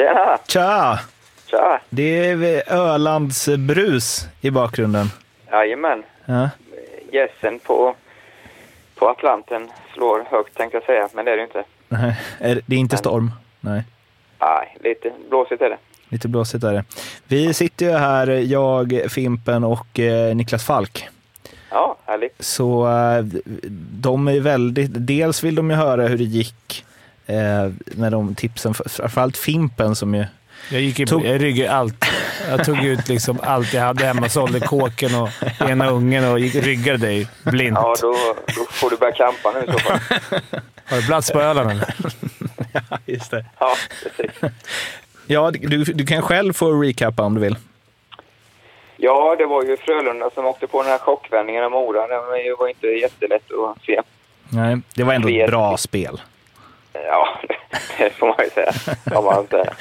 [0.00, 0.38] Tjena!
[0.48, 0.98] Tja!
[1.46, 1.80] Tja!
[1.90, 5.06] Det är Ölands brus i bakgrunden.
[5.50, 6.02] Jajamän.
[6.24, 6.50] Ja.
[7.12, 7.94] Gässen på,
[8.94, 11.64] på Atlanten slår högt tänkte jag säga, men det är det inte.
[11.88, 12.16] Nej,
[12.66, 13.30] det är inte storm?
[13.60, 13.82] Nej.
[14.38, 15.78] Nej, lite blåsigt är det.
[16.08, 16.84] Lite blåsigt är det.
[17.28, 21.08] Vi sitter ju här, jag, Fimpen och eh, Niklas Falk.
[21.70, 22.44] Ja, härligt.
[22.44, 23.24] Så eh,
[23.92, 26.84] de är väldigt, dels vill de ju höra hur det gick
[27.30, 28.74] eh, med de tipsen.
[28.74, 30.24] Framförallt Fimpen som ju...
[30.70, 31.26] Jag, gick i, tog...
[31.26, 32.04] jag ryggade allt.
[32.48, 35.28] Jag tog ut liksom allt jag hade hemma, sålde kåken och
[35.68, 37.78] ena ungen och gick, ryggade dig blint.
[37.80, 38.16] Ja, då,
[38.46, 39.98] då får du börja kampa nu i så fall.
[40.84, 41.94] Har du plats på Öland eller?
[42.72, 43.44] ja, just det.
[43.58, 44.50] Ja, precis.
[45.26, 47.56] Ja, du, du kan själv få recappa om du vill.
[48.96, 52.06] Ja, det var ju Frölunda som åkte på den här chockvändningen av Mora.
[52.06, 54.02] Det var inte jättelätt att se.
[54.48, 56.20] Nej, det var ändå ett bra spel.
[56.92, 57.40] Ja,
[57.98, 58.72] det får man ju säga.
[59.18, 59.74] Om man säga.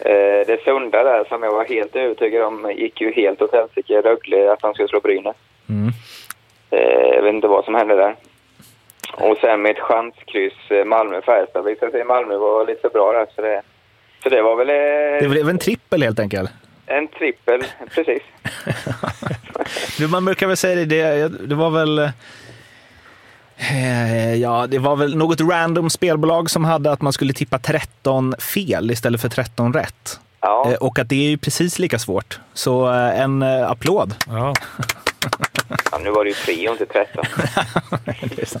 [0.00, 4.00] Eh, det Sunda där som jag var helt övertygad om gick ju helt åt helsike.
[4.00, 5.36] Rögle att han skulle slå Brynäs.
[5.68, 5.92] Mm.
[6.70, 8.16] Eh, jag vet inte vad som hände där.
[9.12, 13.26] Och sen med ett chanskryss eh, Malmö-Färjestad visade sig Malmö var lite bra där.
[13.34, 13.62] Så det,
[14.22, 14.66] så det var väl...
[15.20, 16.50] Det blev en trippel helt enkelt?
[16.86, 18.22] En trippel, precis.
[20.10, 22.10] man brukar väl säga det, det, var väl
[24.36, 28.90] ja, det var väl något random spelbolag som hade att man skulle tippa 13 fel
[28.90, 30.20] istället för 13 rätt.
[30.44, 30.70] Ja.
[30.70, 32.40] Eh, och att det är ju precis lika svårt.
[32.52, 34.14] Så eh, en applåd.
[34.26, 34.54] Ja.
[35.92, 37.24] ja, nu var det ju tre och inte 13.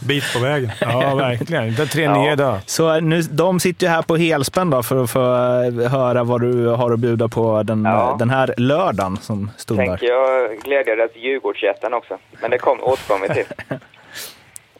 [0.06, 0.70] Bit på vägen.
[0.80, 1.68] Ja, verkligen.
[1.68, 2.32] Inte tre ja.
[2.32, 2.58] idag.
[2.66, 5.20] Så nu, de sitter ju här på helspänn då för att få
[5.88, 8.16] höra vad du har att bjuda på den, ja.
[8.18, 9.86] den här lördagen som stundar.
[9.86, 12.18] Tänker jag glädja dig till Djurgårdsjätten också.
[12.40, 13.46] Men det kom, återkommer vi till.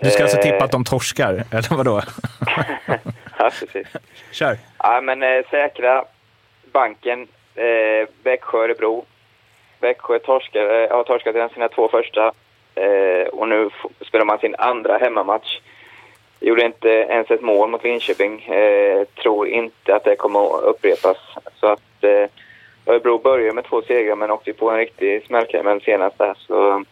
[0.05, 2.01] Du ska alltså tippa att de torskar, eller vadå?
[3.39, 3.87] ja, precis.
[4.31, 4.57] Kör.
[4.79, 6.05] Ja, men eh, säkra
[6.73, 9.05] banken, eh, Växjö, Örebro.
[9.81, 12.33] Växjö torskar, eh, har torskat sina två första
[12.75, 15.61] eh, och nu spelar man sin andra hemmamatch.
[16.41, 18.43] Gjorde inte ens ett mål mot Linköping.
[18.43, 21.17] Eh, tror inte att det kommer att upprepas.
[21.61, 22.29] Så att eh,
[22.87, 26.35] Örebro börjar med två segrar men åkte på en riktig smällkräm senast där.
[26.39, 26.85] Så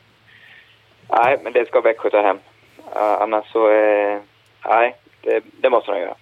[1.08, 2.38] nej, men det ska Växjö ta hem.
[2.94, 4.18] Annars så, eh,
[4.64, 6.14] nej, det, det måste de göra.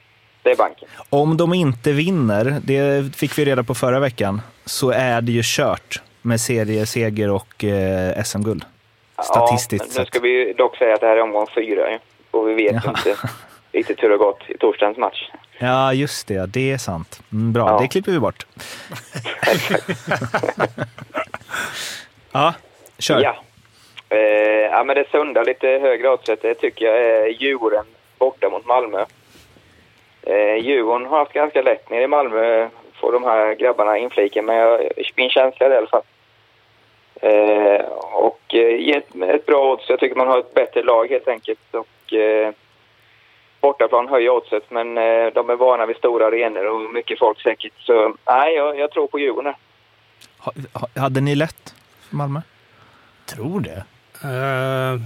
[0.42, 0.88] Det är banken.
[1.10, 5.42] Om de inte vinner, det fick vi reda på förra veckan, så är det ju
[5.44, 8.64] kört med serieseger och eh, SM-guld.
[9.22, 11.98] Statistiskt ja, men Nu ska vi dock säga att det här är omgång fyra
[12.30, 12.90] och vi vet ja.
[12.90, 13.16] inte
[13.72, 15.30] riktigt hur det har gått i torsdagens match.
[15.58, 16.46] Ja, just det.
[16.46, 17.22] Det är sant.
[17.32, 17.78] Mm, bra, ja.
[17.80, 18.46] det klipper vi bort.
[22.32, 22.54] Ja,
[22.98, 23.22] kör.
[23.22, 23.42] Ja.
[24.10, 27.84] Eh, ja, men det sunda, lite högre oddset, det tycker jag är Djurgården
[28.18, 29.04] borta mot Malmö.
[30.22, 32.68] Eh, Djurgården har haft ganska lätt nere i Malmö,
[33.00, 34.80] får de här grabbarna inflika, men jag,
[35.16, 36.02] min känsla är det i alla fall.
[37.20, 41.28] Eh, och eh, ett, ett bra odds, jag tycker man har ett bättre lag helt
[41.28, 41.74] enkelt.
[41.74, 42.52] Och, eh,
[43.60, 47.72] bortaplan höjer oddset, men eh, de är vana vid stora arenor och mycket folk säkert.
[47.78, 49.54] Så nej, jag, jag tror på Djurgården.
[50.38, 51.74] Ha, ha, hade ni lätt
[52.08, 52.40] för Malmö?
[53.26, 53.84] Tror det.
[54.24, 55.00] Eh,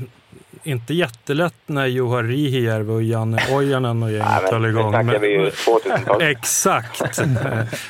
[0.63, 4.91] inte jättelätt när Juha Rihijärvi och Janne Ojanen och gänget höll men igång.
[4.93, 6.23] snackar vi ju 2000-tal.
[6.31, 7.19] Exakt.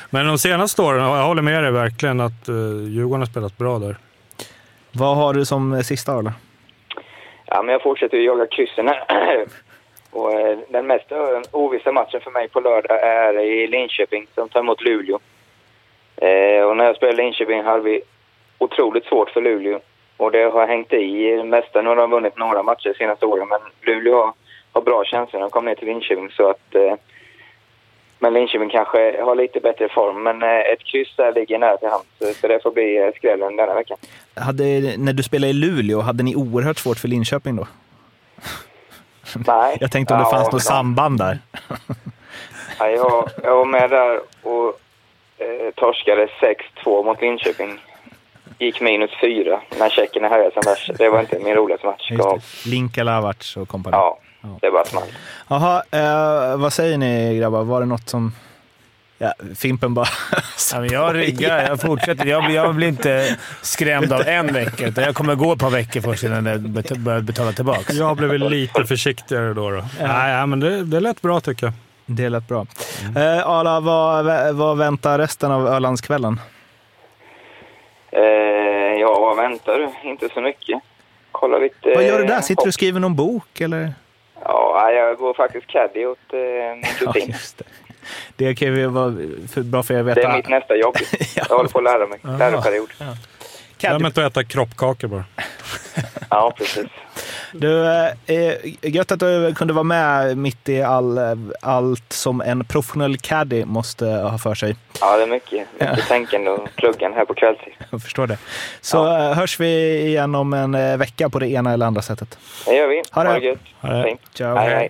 [0.09, 3.79] Men de senaste åren, jag håller med dig verkligen att uh, Djurgården har spelat bra
[3.79, 3.95] där.
[4.91, 6.33] Vad har du som sista Arla?
[7.45, 9.45] Ja, men jag fortsätter ju jaga kryssen här.
[10.11, 11.17] Och, eh, den mest eh,
[11.51, 15.19] ovissa matchen för mig på lördag är i Linköping som tar emot Luleå.
[16.15, 18.01] Eh, och när jag spelade i Linköping hade vi
[18.57, 19.79] otroligt svårt för Luleå.
[20.17, 21.81] Och det har hängt i mesta.
[21.81, 24.33] Nu har de vunnit några matcher de senaste åren, men Luleå har,
[24.71, 26.29] har bra chanser de kom ner till Linköping.
[26.31, 26.93] Så att, eh,
[28.19, 31.89] men Linköping kanske har lite bättre form, men eh, ett kryss där ligger nära till
[31.89, 32.05] hands.
[32.41, 33.97] Så- det får bli eh, skrällen denna veckan.
[34.35, 34.63] Hade,
[34.97, 37.67] när du spelade i Luleå, hade ni oerhört svårt för Linköping då?
[39.47, 39.77] Nej.
[39.79, 41.39] Jag tänkte om det Ja, fanns något samband där.
[42.79, 44.79] Ja, jag, jag var med där och
[45.37, 46.27] eh, torskade
[46.85, 47.79] 6-2 mot Linköping.
[48.59, 50.91] Gick minus fyra när tjeckerna höjde som värst.
[50.97, 52.11] Det var inte min roligaste match.
[52.65, 53.95] Linka Lavac och kompani.
[53.97, 54.19] Ja,
[54.61, 55.03] det var small.
[55.47, 57.63] Jaha, eh, vad säger ni grabbar?
[57.63, 58.33] Var det något som...
[59.17, 60.05] Ja, Fimpen bara...
[60.73, 62.25] Ja, men jag ryggar, jag fortsätter.
[62.25, 66.01] Jag, jag blir inte skrämd av en vecka, utan jag kommer gå ett par veckor
[66.01, 66.61] först innan jag
[66.99, 67.93] börjar betala tillbaka.
[67.93, 69.69] Jag har blivit lite försiktigare då.
[69.69, 69.83] då.
[70.01, 71.73] Nej, ja, men det, det lät bra tycker jag.
[72.05, 72.65] Det lät bra.
[73.15, 76.39] Eh, Arla, vad, vad väntar resten av Ölandskvällen?
[78.15, 80.09] Eh, ja, vad väntar du?
[80.09, 80.79] Inte så mycket.
[81.31, 81.93] Kolla lite...
[81.95, 82.41] vad gör du där?
[82.41, 83.93] Sitter du och skriver någon bok eller?
[84.43, 87.33] Ja, jag går faktiskt caddy åt eh, min Ja, kusin.
[87.57, 87.65] det.
[88.35, 89.13] Det kan ju vara
[89.53, 90.21] för bra för er att veta.
[90.21, 90.95] det är mitt nästa jobb.
[91.35, 92.19] Jag håller på att lära mig.
[92.39, 92.89] Läroperiod.
[93.79, 95.25] Glöm inte att äta kroppkakor bara.
[96.29, 96.85] Ja, precis.
[97.51, 101.19] Du, eh, gött att du kunde vara med mitt i all,
[101.61, 104.75] allt som en professionell caddy måste ha för sig.
[105.01, 107.73] Ja, det är mycket, mycket tänkande och pluggande här på kvällstid.
[107.91, 108.37] Jag förstår det.
[108.81, 112.37] Så eh, hörs vi igen om en eh, vecka på det ena eller andra sättet.
[112.65, 113.01] Det gör vi.
[113.11, 113.39] Ha det.
[113.39, 113.59] gött.
[113.81, 114.03] Ha det.
[114.03, 114.21] Fint.
[114.33, 114.55] Ciao.
[114.57, 114.89] Hej, hej.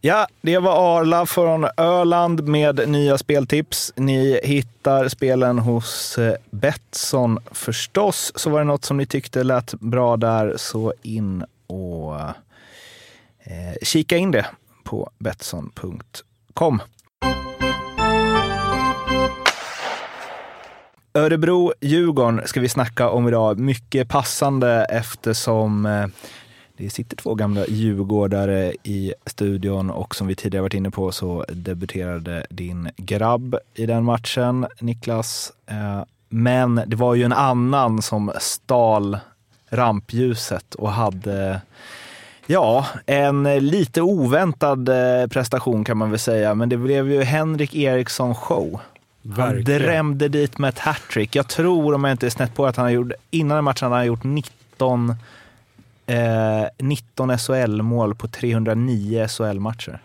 [0.00, 3.92] Ja, det var Arla från Öland med nya speltips.
[3.96, 8.32] Ni hittar spelen hos eh, Betsson förstås.
[8.34, 14.16] Så var det något som ni tyckte lät bra där, så in och eh, kika
[14.16, 14.46] in det
[14.84, 16.82] på Betsson.com.
[21.14, 23.58] Örebro-Djurgården ska vi snacka om idag.
[23.58, 26.06] Mycket passande eftersom eh,
[26.78, 31.44] det sitter två gamla djurgårdare i studion och som vi tidigare varit inne på så
[31.48, 35.52] debuterade din grabb i den matchen, Niklas.
[35.66, 39.18] Eh, Men det var ju en annan som stal
[39.70, 41.60] rampljuset och hade
[42.50, 47.74] Ja, en lite oväntad eh, prestation kan man väl säga, men det blev ju Henrik
[47.74, 48.80] Eriksson show.
[49.22, 49.82] Han Verkligen.
[49.82, 51.36] drämde dit med ett hattrick.
[51.36, 53.84] Jag tror, om jag inte är snett på, att han har gjort, innan den matchen
[53.86, 55.14] hade han gjort 19,
[56.08, 60.00] eh, 19 SHL-mål på 309 SHL-matcher.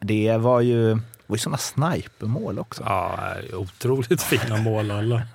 [0.00, 2.82] Det var ju, det var ju sådana snipermål också.
[2.86, 3.18] Ja,
[3.52, 5.22] otroligt fina mål alla.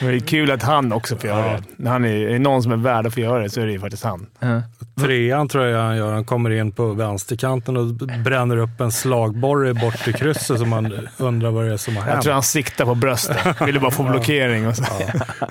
[0.00, 1.62] Det är kul att han också får göra det.
[1.76, 3.66] När han är, är det någon som är värd att få göra det så är
[3.66, 4.26] det ju faktiskt han.
[4.38, 4.62] Ja.
[5.00, 6.12] Trean tror jag han gör.
[6.12, 7.86] Han kommer in på vänsterkanten och
[8.24, 12.02] bränner upp en slagborre bort i krysset som man undrar vad det är som har
[12.06, 12.22] Jag hänt.
[12.22, 13.60] tror han siktar på bröstet.
[13.66, 14.84] Ville bara få blockering och så.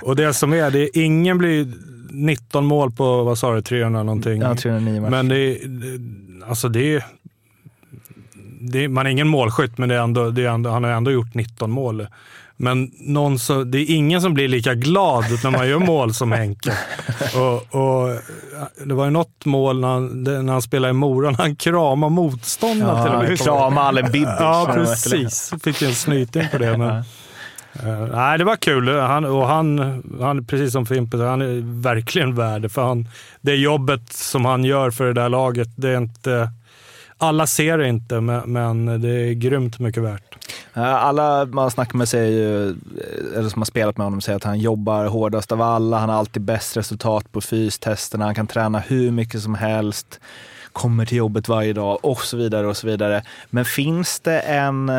[0.02, 1.72] Och det som är, det är ingen blir
[2.10, 4.42] 19 mål på, vad sa du, 300 någonting.
[4.42, 5.10] Ja, 309 matcher.
[5.10, 5.58] Men det är,
[6.48, 7.04] alltså det är,
[8.60, 10.90] det är, man är ingen målskytt, men det är ändå, det är ändå, han har
[10.90, 12.06] ändå gjort 19 mål.
[12.60, 16.32] Men någon så, det är ingen som blir lika glad när man gör mål som
[16.32, 16.72] Henke.
[17.34, 18.18] Och, och
[18.84, 22.12] det var ju något mål när han, när han spelade i Mora, när han kramade
[22.12, 23.38] motståndaren till och med.
[23.38, 24.28] Krama Allen Bibic.
[24.38, 25.52] Ja, precis.
[25.62, 26.78] Fick en snyting på det.
[26.78, 27.04] Men,
[27.86, 28.88] Eh, nej, det var kul.
[28.88, 33.08] Han, och han, han, precis som Fimpen, han är verkligen värd för han,
[33.40, 36.50] det jobbet som han gör för det där laget, det är inte...
[37.20, 40.28] Alla ser det inte, men, men det är grymt mycket värt.
[40.72, 44.44] Alla man snackar med säger ju, eh, eller som har spelat med honom säger att
[44.44, 45.98] han jobbar hårdast av alla.
[45.98, 48.24] Han har alltid bäst resultat på fystesterna.
[48.24, 50.20] Han kan träna hur mycket som helst,
[50.72, 53.22] kommer till jobbet varje dag och så vidare och så vidare.
[53.50, 54.92] Men finns det en,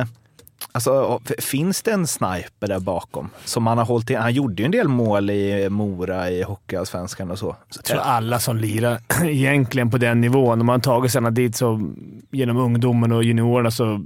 [0.72, 3.30] Alltså, finns det en sniper där bakom?
[3.46, 4.16] Som han har hållit i?
[4.16, 7.56] Han gjorde ju en del mål i Mora i Hockeyallsvenskan och så.
[7.76, 11.94] Jag tror alla som lirar egentligen på den nivån, om man tagit sig dit så,
[12.32, 14.06] genom ungdomen och juniorerna så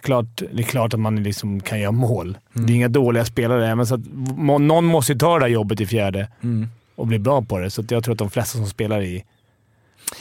[0.00, 2.38] klart, det är klart att man liksom kan göra mål.
[2.52, 4.00] Det är inga dåliga spelare, men så att,
[4.60, 6.68] någon måste ju ta det där jobbet i fjärde Mm.
[6.94, 7.70] och bli bra på det.
[7.70, 9.24] Så jag tror att de flesta som spelar i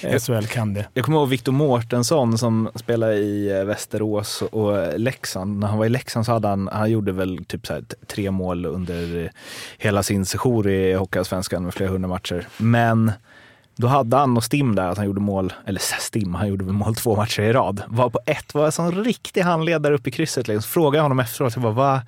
[0.02, 0.88] SHL kan det.
[0.94, 5.60] Jag kommer ihåg Viktor Mårtensson som spelade i eh, Västerås och Leksand.
[5.60, 8.32] När han var i Leksand så hade han, han gjorde väl typ så här tre
[8.32, 9.30] mål under eh,
[9.78, 12.48] hela sin sejour i Hockeyallsvenskan med flera hundra matcher.
[12.58, 13.12] Men
[13.76, 16.74] då hade han och Stim där att han gjorde mål, eller Stim, han gjorde väl
[16.74, 17.82] mål två matcher i rad.
[17.88, 20.48] Var på ett, var en sån riktig handledare uppe i krysset.
[20.48, 20.70] Liksom.
[20.70, 22.02] Frågade jag honom efteråt, jag bara, Va?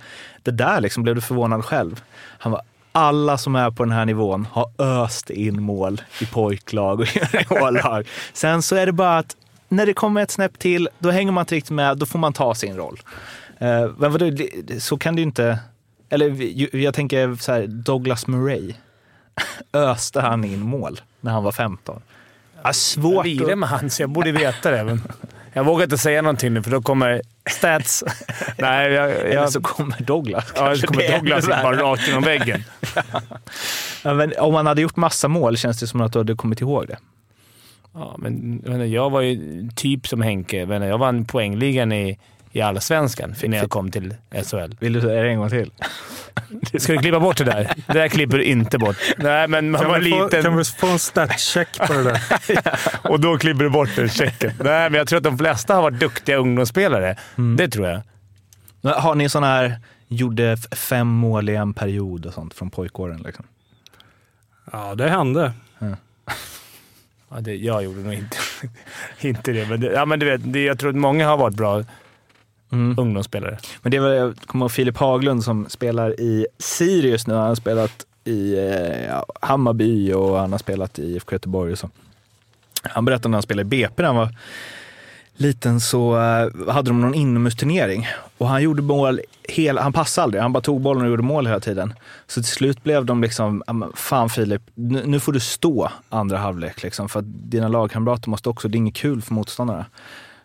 [0.43, 2.03] det där liksom, blev du förvånad själv?
[2.39, 2.61] Han var
[2.91, 8.07] alla som är på den här nivån har öst in mål i pojklag och A-lag.
[8.33, 9.35] Sen så är det bara att
[9.69, 12.33] när det kommer ett snäpp till, då hänger man inte riktigt med, då får man
[12.33, 12.99] ta sin roll.
[13.57, 14.31] Eh, men vadå,
[14.79, 15.59] så kan det ju inte...
[16.09, 18.73] Eller jag tänker så här, Douglas Murray.
[19.73, 22.01] Öste han in mål när han var 15?
[22.63, 23.57] Ja, svårt Jag lirar att...
[23.57, 24.83] med han, så jag borde veta det.
[24.83, 25.01] Men
[25.53, 28.03] jag vågar inte säga någonting nu, för då kommer stats.
[28.57, 30.45] Nej, jag, Eller jag, så kommer Douglas.
[30.47, 30.87] ja, så kanske.
[30.87, 32.63] kommer Douglas bara rakt genom väggen.
[34.03, 36.61] Ja, men om han hade gjort massa mål känns det som att du hade kommit
[36.61, 36.97] ihåg det.
[37.93, 40.57] Ja, men jag, var ju typ som Henke.
[40.57, 42.19] Jag vann poängligan i,
[42.51, 44.75] i Allsvenskan innan jag kom till SHL.
[44.79, 45.71] Vill du säga det en gång till?
[46.79, 47.73] Ska du klippa bort det där?
[47.87, 48.97] Det där klipper du inte bort.
[49.17, 52.03] Nej, men man Kan var vi, få, liten kan vi få en statscheck på det
[52.03, 52.21] där?
[53.11, 54.51] och då klipper du bort den checken.
[54.59, 57.15] Nej, men jag tror att de flesta har varit duktiga ungdomsspelare.
[57.57, 58.01] Det tror jag.
[58.81, 63.21] Men Har ni sådana här, gjorde fem mål i en period och sånt från pojkåren?
[63.25, 63.45] Liksom?
[64.71, 65.53] Ja, det hände.
[67.31, 68.37] Ja, det, jag gjorde nog inte,
[69.27, 69.69] inte det.
[69.69, 71.83] Men, det, ja, men du vet, det, jag tror att många har varit bra
[72.71, 72.99] Mm.
[72.99, 73.57] ungdomsspelare.
[73.81, 77.33] Men det var, jag kommer ihåg Filip Haglund som spelar i Sirius nu.
[77.33, 81.89] Han har spelat i eh, Hammarby och han har spelat i IFK Göteborg och så.
[82.83, 84.35] Han berättade när han spelade i BP när han var
[85.37, 88.07] liten så eh, hade de någon inomhusturnering
[88.37, 91.47] och han gjorde mål, hela, han passade aldrig, han bara tog bollen och gjorde mål
[91.47, 91.93] hela tiden.
[92.27, 95.91] Så till slut blev de liksom, "Ja, men fan Filip, nu, nu får du stå
[96.09, 99.85] andra halvlek liksom, för att dina lagkamrater måste också, det är inget kul för motståndarna.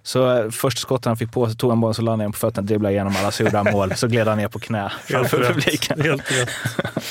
[0.07, 2.39] Så eh, första skottet han fick på sig tog han bollen, så landade han på
[2.39, 3.95] fötterna, dribblade igenom alla, så gjorde han mål.
[3.97, 6.01] Så gled han ner på knä framför publiken.
[6.01, 6.49] Helt rätt.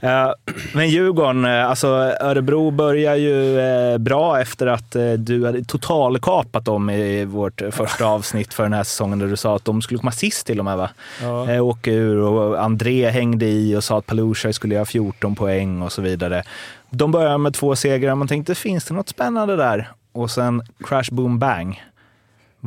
[0.00, 0.30] Eh,
[0.74, 1.86] Men Djurgården, eh, alltså
[2.20, 8.62] Örebro börjar ju bra efter att du hade totalkapat dem i vårt första avsnitt för
[8.62, 10.90] den här säsongen där du sa att de skulle komma sist till och med va?
[11.22, 11.60] Ja.
[11.60, 15.92] Åka ur och André hängde i och sa att Palushaj skulle göra 14 poäng och
[15.92, 16.42] så vidare.
[16.90, 19.90] De börjar med två segrar, man tänkte finns det något spännande där?
[20.12, 21.82] Och sen crash boom bang.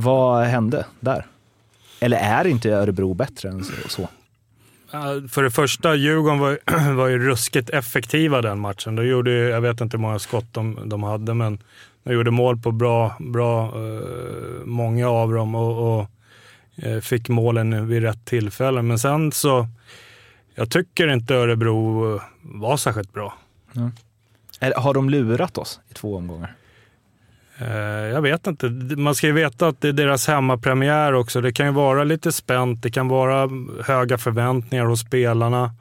[0.02, 1.26] Vad hände där?
[2.00, 4.08] Eller är inte Örebro bättre än så-
[5.32, 6.60] För det första, Djurgården var,
[6.94, 8.96] var ju ruskigt effektiva den matchen.
[8.96, 11.60] De gjorde, jag vet inte hur många skott de, de hade, men
[12.04, 14.02] de gjorde mål på bra, bra eh,
[14.66, 16.10] många av dem och, och
[16.76, 18.82] eh, fick målen vid rätt tillfälle.
[18.82, 19.68] Men sen så,
[20.56, 23.34] jag tycker inte Örebro eh, var särskilt bra.
[24.60, 26.54] Eller har de lurat oss i två omgångar?
[27.62, 27.68] Eh,
[28.14, 28.70] Jag vet inte.
[28.98, 31.42] Man ska ju veta att det är deras hemmapremiär också.
[31.42, 32.84] Det kan ju vara lite spänt.
[32.84, 33.50] Det kan vara
[33.86, 35.72] höga förväntningar hos spelarna.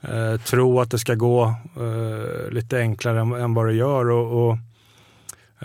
[0.00, 4.10] Eh, tro att det ska gå eh, lite enklare än, än vad det gör.
[4.10, 4.56] Och, och,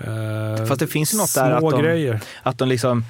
[0.08, 2.20] eh, Fast det finns ju något där att de- grejer.
[2.44, 3.06] Att de liksom,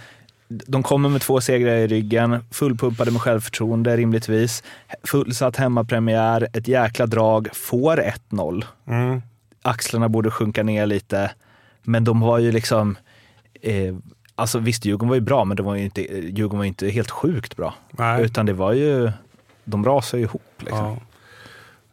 [0.48, 4.64] de kommer med två segrar i ryggen, fullpumpade med självförtroende rimligtvis.
[5.04, 7.98] Fullsatt hemmapremiär, ett jäkla drag, får
[8.32, 8.66] 1-0.
[8.88, 9.22] Mm.
[9.62, 11.32] Axlarna borde sjunka ner lite,
[11.84, 12.98] men de var ju liksom,
[13.62, 13.96] eh,
[14.36, 16.90] alltså visst Djurgården var ju bra, men de var ju inte, Djurgården var ju inte
[16.90, 17.74] helt sjukt bra.
[17.92, 18.24] Nej.
[18.24, 19.12] Utan det var ju,
[19.64, 20.52] de rasade ju ihop.
[20.60, 20.86] Liksom.
[20.86, 20.98] Ja.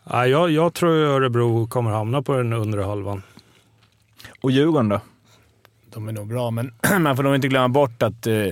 [0.05, 3.23] Ja, jag, jag tror Örebro kommer hamna på den undre halvan.
[4.41, 5.01] Och Djurgården då?
[5.91, 8.47] De är nog bra, men man får nog inte glömma bort att eh,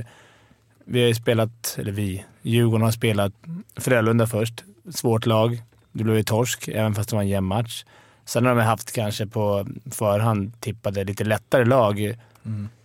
[0.84, 3.32] vi har ju spelat, eller vi, Djurgården har spelat
[3.76, 4.64] Frölunda först.
[4.90, 5.62] Svårt lag.
[5.92, 7.84] Det blev ju torsk, även fast det var en jämn match.
[8.28, 12.14] Sen har de haft kanske på förhand tippade lite lättare lag.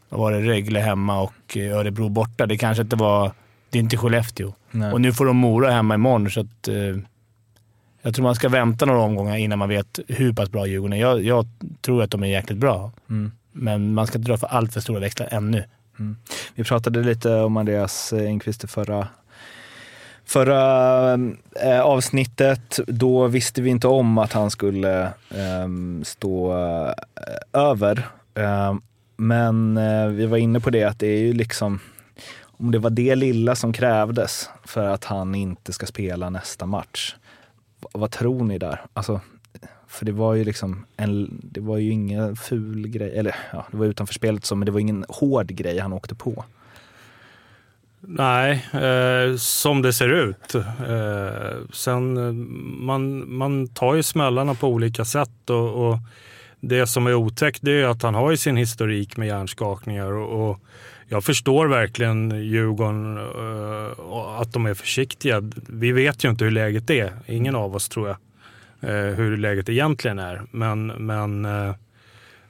[0.10, 0.42] Vad var det?
[0.42, 2.46] Rögle hemma och Örebro borta.
[2.46, 3.32] Det kanske inte var...
[3.70, 4.54] Det är inte Skellefteå.
[4.72, 4.92] Nej.
[4.92, 6.68] Och nu får de Mora hemma imorgon, så att...
[6.68, 6.76] Eh,
[8.02, 11.02] jag tror man ska vänta några omgångar innan man vet hur pass bra Djurgården är.
[11.02, 11.48] Jag, jag
[11.82, 12.92] tror att de är jäkligt bra.
[13.10, 13.32] Mm.
[13.52, 15.64] Men man ska inte dra för allt för stora växlar ännu.
[16.56, 19.08] Vi pratade lite om Andreas Engqvist i förra,
[20.26, 21.14] förra
[21.64, 22.80] äh, avsnittet.
[22.88, 25.68] Då visste vi inte om att han skulle äh,
[26.04, 26.94] stå äh,
[27.62, 28.08] över.
[28.36, 28.82] Ehm,
[29.18, 31.80] men eh, vi var inne på det att det är ju liksom,
[32.44, 37.16] om det var det lilla som krävdes för att han inte ska spela nästa match.
[37.82, 38.82] V- vad tror ni där?
[38.94, 39.22] Alltså,
[39.88, 43.78] för det var ju liksom en, det var ju ingen ful grej, eller ja, det
[43.78, 46.46] var utanför spelet så, men det var ingen hård grej han åkte på.
[48.08, 50.56] Nej, eh, som det ser ut.
[50.56, 50.62] Eh,
[51.74, 52.34] sen, eh,
[52.84, 55.98] man, man tar ju smällarna på olika sätt och, och
[56.60, 60.50] det som är otäckt det är att han har ju sin historik med hjärnskakningar och,
[60.50, 60.60] och
[61.08, 65.42] jag förstår verkligen Djurgården eh, och att de är försiktiga.
[65.68, 68.18] Vi vet ju inte hur läget är, ingen av oss tror jag,
[68.90, 70.42] eh, hur läget egentligen är.
[70.52, 71.70] Men, men eh,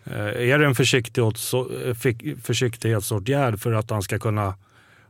[0.05, 4.53] eh är det en eh, försiktighetsåtgärd för att han ska kunna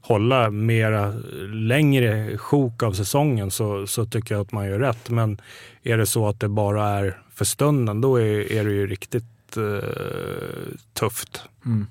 [0.04, 1.14] hålla mera
[1.54, 5.10] längre sjok av säsongen så, så tycker jag att man gör rätt.
[5.10, 5.42] Men
[5.84, 9.58] är det så att det bara är för stunden, då är, är det ju riktigt
[9.58, 9.90] eh,
[10.94, 11.42] tufft.
[11.66, 11.88] Mm.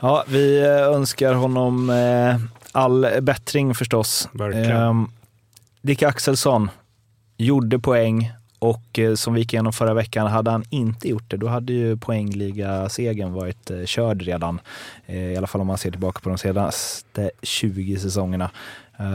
[0.00, 2.40] Ja, vi eh, önskar honom eh,
[2.72, 4.28] all bättring förstås.
[4.32, 4.76] Verkligen.
[4.76, 5.08] Ehm,
[5.82, 6.70] Dick Axelsson
[7.36, 8.32] gjorde poäng
[8.62, 11.72] och eh, som vi gick igenom förra veckan, hade han inte gjort det, då hade
[11.72, 14.60] ju poängliga-segern varit eh, körd redan.
[15.06, 18.50] Eh, I alla fall om man ser tillbaka på de senaste 20 säsongerna.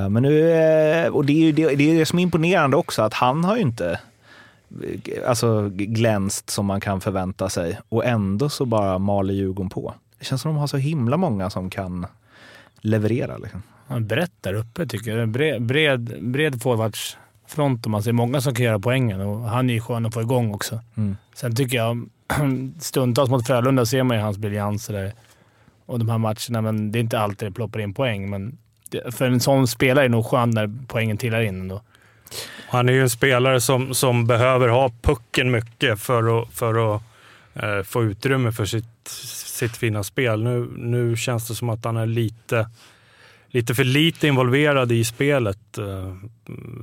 [0.10, 3.14] Men nu, och det är ju det, det, är det som är imponerande också, att
[3.14, 4.00] han har ju inte
[5.28, 9.93] alltså, glänst som man kan förvänta sig och ändå så bara maler Djurgården på.
[10.20, 12.06] Det känns som de har så himla många som kan
[12.82, 13.38] leverera.
[13.38, 13.64] Liksom.
[14.08, 15.30] Brett där uppe tycker jag.
[15.30, 16.62] Bred, bred, bred
[17.48, 18.12] forwardsfront om man ser.
[18.12, 20.80] Många som kan göra poängen och han är ju skön att få igång också.
[20.98, 21.18] Mm.
[21.36, 22.10] Sen tycker jag
[22.80, 25.14] stundtals mot Frölunda ser man ju hans briljanser där
[25.86, 28.30] och de här matcherna, men det är inte alltid det ploppar in poäng.
[28.30, 28.58] Men
[28.89, 31.82] det, för en sån spelare är det nog skönt när poängen trillar in ändå.
[32.70, 37.02] Han är ju en spelare som, som behöver ha pucken mycket för att, för att
[37.54, 40.43] eh, få utrymme för sitt, sitt fina spel.
[40.43, 42.68] Nu, nu känns det som att han är lite,
[43.50, 46.16] lite för lite involverad i spelet eh,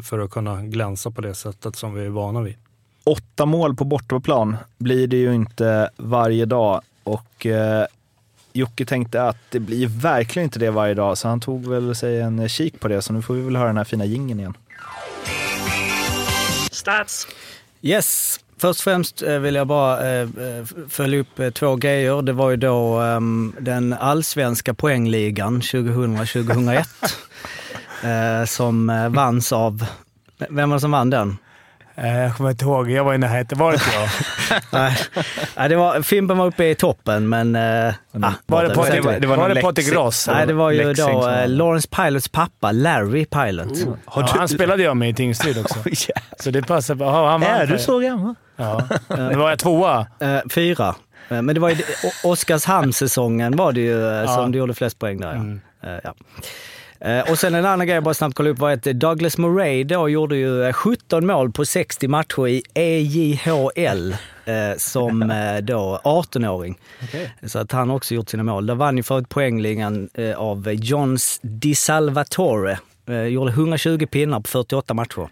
[0.03, 2.55] för att kunna glänsa på det sättet som vi är vana vid.
[3.05, 7.87] Åtta mål på bortaplan blir det ju inte varje dag och eh,
[8.53, 12.21] Jocke tänkte att det blir verkligen inte det varje dag, så han tog väl sig
[12.21, 13.03] en kik på det.
[13.03, 14.57] Så nu får vi väl höra den här fina gingen igen.
[16.71, 17.27] Stats.
[17.83, 18.41] Yes.
[18.59, 20.29] Först och främst eh, vill jag bara eh, eh,
[20.89, 22.23] följa upp två grejer.
[22.23, 29.87] Det var ju då ehm, den allsvenska poängligan 2000-2001 som vanns av...
[30.49, 31.37] Vem var det som vann den?
[31.97, 32.91] Eh, Jag kommer inte ihåg.
[32.91, 33.59] Jag var i närheten.
[33.59, 34.09] Var det inte jag?
[35.57, 37.57] Nej, det var, Fimpen var uppe i toppen, men...
[37.57, 39.19] Eh, ah, Var det, på, det, var, det.
[39.19, 40.29] det var, det Patrik Gross?
[40.29, 41.57] Nej, det var ju Lexing då vann.
[41.57, 43.69] Lawrence Pilots pappa, Larry Pilot.
[44.05, 45.79] Har Ja, han spelade jag med i Tingsryd också.
[45.85, 46.23] Oh, yeah.
[46.39, 47.07] Så det passar bra.
[47.07, 48.35] Ja, han Är du så gammal?
[48.57, 48.89] Ja.
[49.09, 50.07] Nu var jag tvåa.
[50.21, 50.95] Eh, fyra.
[51.29, 51.77] Men det var ju
[52.25, 55.29] Oskarshamnssäsongen var det ju som du gjorde flest poäng där.
[55.29, 55.35] Ja.
[55.35, 55.61] Mm.
[56.05, 56.15] Ja.
[57.05, 59.85] Eh, Och sen en annan grej jag bara snabbt kolla upp var att Douglas Murray
[59.85, 64.13] då gjorde ju eh, 17 mål på 60 matcher i EJHL
[64.45, 66.79] eh, som eh, då 18-åring.
[67.47, 68.67] Så att han också gjort sina mål.
[68.67, 72.79] Där vann ju förut poängligan eh, av Johns Di Salvatore.
[73.09, 75.29] Eh, Gjorde 120 pinnar på 48 matcher.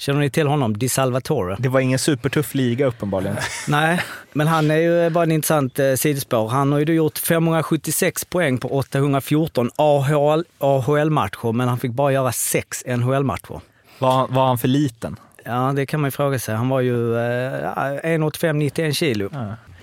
[0.00, 0.78] Känner ni till honom?
[0.78, 1.56] Di Salvatore?
[1.58, 3.36] Det var ingen supertuff liga uppenbarligen.
[3.68, 4.00] Nej,
[4.32, 6.48] men han är ju bara en intressant eh, sidospår.
[6.48, 12.12] Han har ju då gjort 576 poäng på 814 AHL, AHL-matcher, men han fick bara
[12.12, 13.60] göra sex NHL-matcher.
[13.98, 15.16] Var, var han för liten?
[15.44, 16.54] Ja, det kan man ju fråga sig.
[16.54, 17.74] Han var ju eh, ja,
[18.04, 19.30] 1,85, 91 kilo.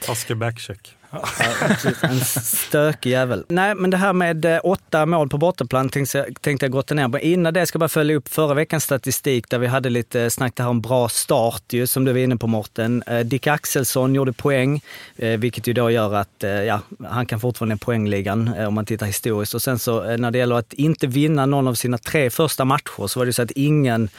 [0.06, 0.97] Taskig backcheck.
[1.12, 1.24] Ja,
[1.60, 2.04] precis.
[2.04, 3.46] En stökig jävel.
[3.50, 6.94] Nej, men det här med eh, åtta mål på bortaplan tänkte jag, tänkte jag grotta
[6.94, 7.20] ner på.
[7.20, 10.54] Innan det ska jag bara följa upp förra veckans statistik där vi hade lite snack
[10.56, 13.04] det här om bra start ju, som du var inne på Morten.
[13.08, 14.82] Eh, Dick Axelsson gjorde poäng,
[15.16, 19.06] eh, vilket ju då gör att ja, han kan fortfarande i poängligan om man tittar
[19.06, 19.54] historiskt.
[19.54, 23.08] Och sen så när det gäller att inte vinna någon av sina tre första matcher
[23.08, 24.10] så var det så att ingen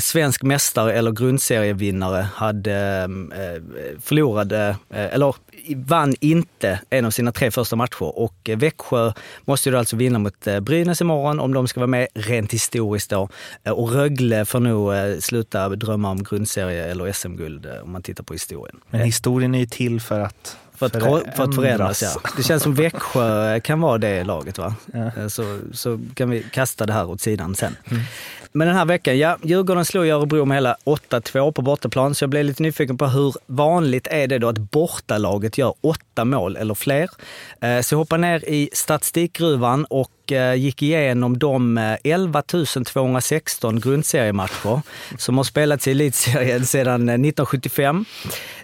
[0.00, 3.08] svensk mästare eller grundserievinnare hade
[4.02, 5.34] förlorade, eller
[5.76, 9.12] vann inte en av sina tre första matcher och eh, Växjö
[9.44, 13.10] måste ju alltså vinna mot eh, Brynäs imorgon om de ska vara med rent historiskt
[13.10, 13.28] då.
[13.64, 14.92] Eh, Och Rögle får nog
[15.22, 18.80] sluta drömma om grundserie eller SM-guld om man tittar på historien.
[18.90, 20.92] Men historien är ju till för att För att,
[21.36, 22.20] för att förändras, ja.
[22.36, 24.74] Det känns som Växjö kan vara det laget va?
[24.94, 27.76] Eh, Så, så kan vi kasta det här åt sidan sen.
[28.52, 32.30] Men den här veckan, ja, Djurgården slog Örebro med hela 8-2 på bortaplan, så jag
[32.30, 36.74] blev lite nyfiken på hur vanligt är det då att bortalaget gör åtta mål eller
[36.74, 37.10] fler?
[37.60, 42.42] Eh, Så jag hoppar ner i statistikgruvan och och eh, gick igenom de eh, 11
[42.86, 44.80] 216 grundseriematcher
[45.18, 48.04] som har spelats i elitserien sedan eh, 1975.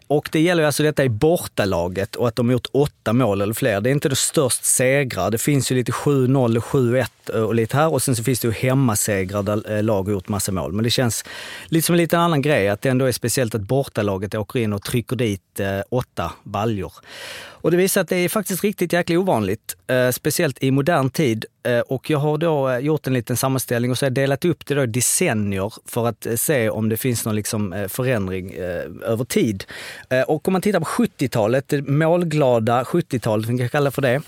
[0.07, 3.55] Och det gäller alltså detta i bortalaget och att de har gjort åtta mål eller
[3.55, 3.81] fler.
[3.81, 5.31] Det är inte det störst segrar.
[5.31, 7.93] Det finns ju lite 7-0 7-1 och lite här.
[7.93, 10.73] Och sen så finns det ju hemmasegrar där lag har gjort massa mål.
[10.73, 11.25] Men det känns
[11.67, 14.73] lite som en liten annan grej att det ändå är speciellt att bortalaget åker in
[14.73, 15.61] och trycker dit
[15.91, 16.93] åtta baljor.
[17.65, 21.45] Och det visar att det är faktiskt riktigt jäkla ovanligt, eh, speciellt i modern tid.
[21.67, 24.45] Eh, och jag har då eh, gjort en liten sammanställning och så har jag delat
[24.45, 27.89] upp det då i decennier för att eh, se om det finns någon liksom, eh,
[27.89, 29.65] förändring eh, över tid.
[30.11, 34.03] Eh, och om man tittar på 70-talet, det målglada 70-talet, vi kan kalla det för
[34.03, 34.21] det.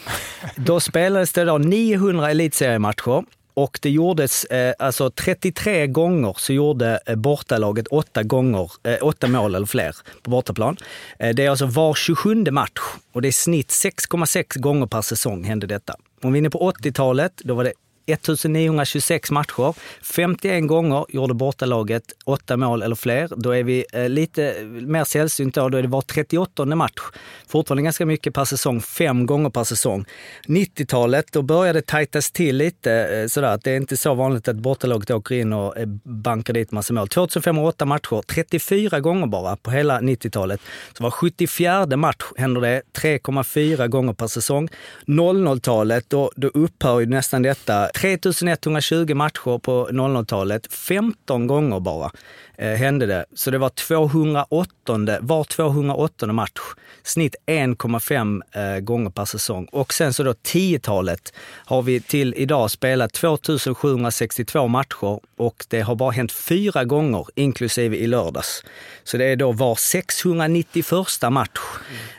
[0.56, 3.24] Då spelades det då 900 elitseriematcher
[3.56, 9.28] och det gjordes eh, alltså 33 gånger så gjorde eh, bortalaget åtta, gånger, eh, åtta
[9.28, 10.76] mål eller fler på bortaplan.
[11.18, 12.80] Eh, det är alltså var 27 match
[13.12, 15.94] och det är snitt 6,6 gånger per säsong hände detta.
[16.22, 17.72] Om vi är inne på 80-talet, då var det
[18.06, 19.74] 1926 matcher.
[20.02, 23.28] 51 gånger gjorde bortalaget åtta mål eller fler.
[23.36, 25.68] Då är vi eh, lite eh, mer sällsynt då.
[25.68, 27.00] Då är det var 38 match.
[27.48, 30.04] Fortfarande ganska mycket per säsong, fem gånger per säsong.
[30.46, 34.48] 90-talet, då började det tajtas till lite eh, sådär att det är inte så vanligt
[34.48, 37.08] att bortalaget åker in och bankar dit massa mål.
[37.08, 40.60] 2508 matcher, 34 gånger bara på hela 90-talet.
[40.96, 44.68] Så var 74 match händer det 3,4 gånger per säsong.
[45.06, 52.10] 00-talet, då, då upphör ju nästan detta 3120 matcher på 00-talet, 15 gånger bara
[52.58, 53.24] eh, hände det.
[53.34, 56.60] Så det var 208, var 208 match,
[57.02, 59.68] snitt 1,5 eh, gånger per säsong.
[59.72, 61.32] Och sen så då 10-talet
[61.64, 67.96] har vi till idag spelat 2762 matcher och det har bara hänt fyra gånger, inklusive
[67.96, 68.64] i lördags.
[69.04, 70.86] Så det är då var 691
[71.30, 71.60] match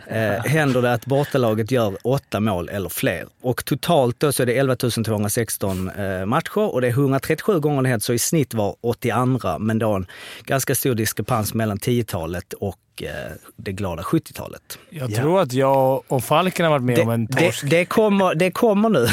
[0.10, 3.28] eh, händer det att bortalaget gör åtta mål eller fler.
[3.41, 7.82] Och totalt då så är det 11 216 eh, matcher och det är 137 gånger
[7.82, 10.05] det hänt, så i snitt var 82, men då en
[10.43, 13.10] ganska stor diskrepans mellan 10-talet och eh,
[13.55, 14.80] det glada 70-talet.
[14.89, 17.64] Jag tror att jag och Falken har varit med Det, om en det, torsk.
[17.70, 18.99] det, kommer, det kommer nu.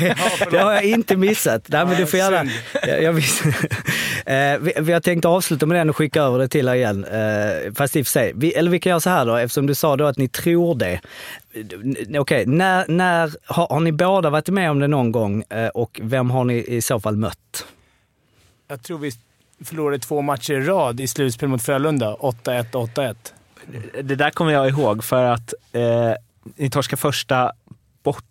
[0.00, 0.16] det,
[0.50, 1.62] det har jag inte missat.
[1.66, 2.50] Nej, men du får gärna,
[2.86, 3.48] jag, jag visste.
[4.26, 7.04] eh, vi, vi har tänkt avsluta med den och skicka över det till er igen.
[7.04, 9.66] Eh, fast i och för sig, vi, eller vi kan göra så här då, eftersom
[9.66, 11.00] du sa då att ni tror det.
[11.50, 15.68] Okej, okay, när, när har, har ni båda varit med om det någon gång eh,
[15.68, 17.66] och vem har ni i så fall mött?
[18.68, 19.12] Jag tror vi
[19.64, 22.14] förlorade två matcher i rad i slutspel mot Frölunda.
[22.14, 23.16] 8-1, 8-1.
[24.02, 26.12] Det där kommer jag ihåg för att eh,
[26.56, 27.52] ni torskade första
[28.02, 28.24] bort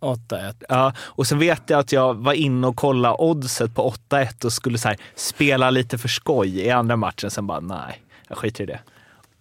[0.00, 0.54] 8-1.
[0.68, 4.52] Ja, och sen vet jag att jag var inne och kollade oddset på 8-1 och
[4.52, 7.30] skulle så här, spela lite för skoj i andra matchen.
[7.30, 8.80] Sen bara, nej, jag skiter i det.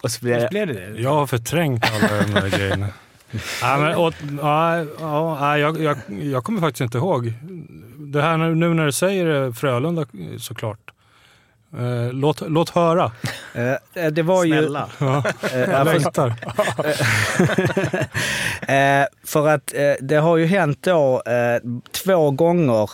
[0.06, 0.66] Och så blev Visst det...
[0.66, 1.02] blev det det?
[1.02, 2.88] Jag har förträngt alla de där grejerna.
[3.62, 7.34] Nej, men, och, ja, ja, jag, jag, jag kommer faktiskt inte ihåg.
[7.98, 10.06] Det här nu, när du säger Frölunda
[10.40, 10.92] såklart.
[11.80, 13.12] Eh, låt, låt höra.
[13.54, 14.52] Eh, det var ju...
[14.52, 14.90] Snälla.
[15.00, 15.24] Ja,
[15.54, 16.28] Eh, jag längtar.
[18.68, 21.62] eh, för att eh, det har ju hänt då eh,
[21.92, 22.90] två gånger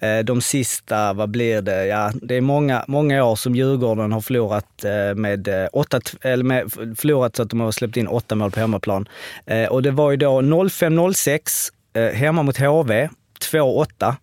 [0.00, 4.20] eh, de sista, vad blir det, ja det är många, många år som Djurgården har
[4.20, 8.34] förlorat eh, med, eh, åtta, eller med förlorat så att de har släppt in åtta
[8.34, 9.08] mål på hemmaplan.
[9.46, 11.40] Eh, och det var ju då 05-06
[11.94, 13.08] eh, hemma mot HV,
[13.52, 14.14] 2-8.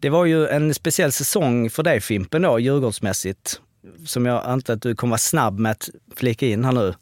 [0.00, 3.60] Det var ju en speciell säsong för dig Fimpen då, Djurgårdsmässigt.
[4.06, 6.94] Som jag antar att du kommer vara snabb med att flika in här nu.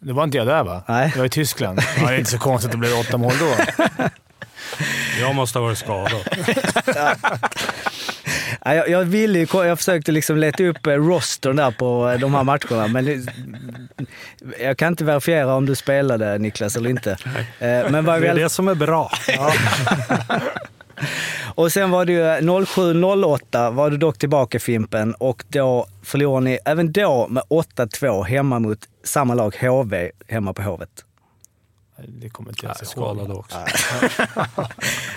[0.00, 0.82] Det var inte jag där va?
[0.88, 1.10] Nej.
[1.12, 1.80] Det var i Tyskland.
[1.96, 3.54] Ja, det är inte så konstigt att det blev åtta mål då.
[5.20, 6.20] Jag måste ha varit skadad.
[8.64, 12.20] Ja, jag, jag, ville ju, jag försökte liksom leta upp eh, rostern där på eh,
[12.20, 13.28] de här matcherna, men
[14.60, 17.10] jag kan inte verifiera om du spelade Niklas eller inte.
[17.58, 19.10] Eh, Men vad Det är väl, det som är bra.
[21.54, 26.58] och sen var det ju 07-08 var du dock tillbaka Fimpen och då förlorade ni
[26.64, 31.04] även då med 8-2 hemma mot samma lag HV hemma på Hovet.
[32.06, 32.76] Det kommer inte ihåg.
[32.76, 33.58] skadad också.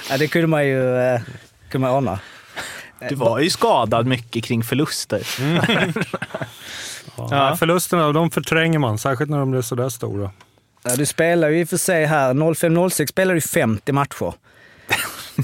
[0.09, 1.21] Ja, det kunde man ju eh,
[1.69, 2.19] kunde man ana.
[3.09, 5.27] Du var ju skadad mycket kring förluster.
[7.15, 7.27] Ja.
[7.31, 10.31] Nej, Förlusterna, de förtränger man, särskilt när de blir sådär stora.
[10.83, 14.33] Ja, du spelar ju i och för sig här, 05-06 spelar du 50 matcher.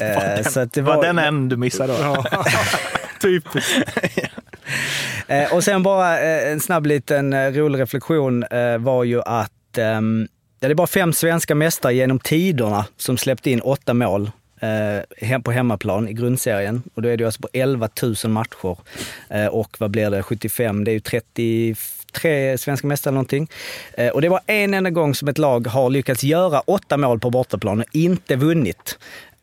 [0.01, 2.25] Eh, så att det var var, den en du missade då.
[3.21, 3.71] Typiskt.
[5.27, 8.45] Eh, och sen bara eh, en snabb liten eh, rolig reflektion
[8.79, 10.27] var ju att ehm,
[10.59, 14.31] det är bara fem svenska mästare genom tiderna som släppte in åtta mål
[15.17, 16.83] hem på hemmaplan i grundserien.
[16.93, 18.77] Och då är det alltså på 11 000 matcher.
[19.51, 23.49] Och vad blir det, 75, det är ju 33 svenska mästare eller någonting.
[24.13, 27.29] Och det var en enda gång som ett lag har lyckats göra åtta mål på
[27.29, 28.97] bortaplan och inte vunnit.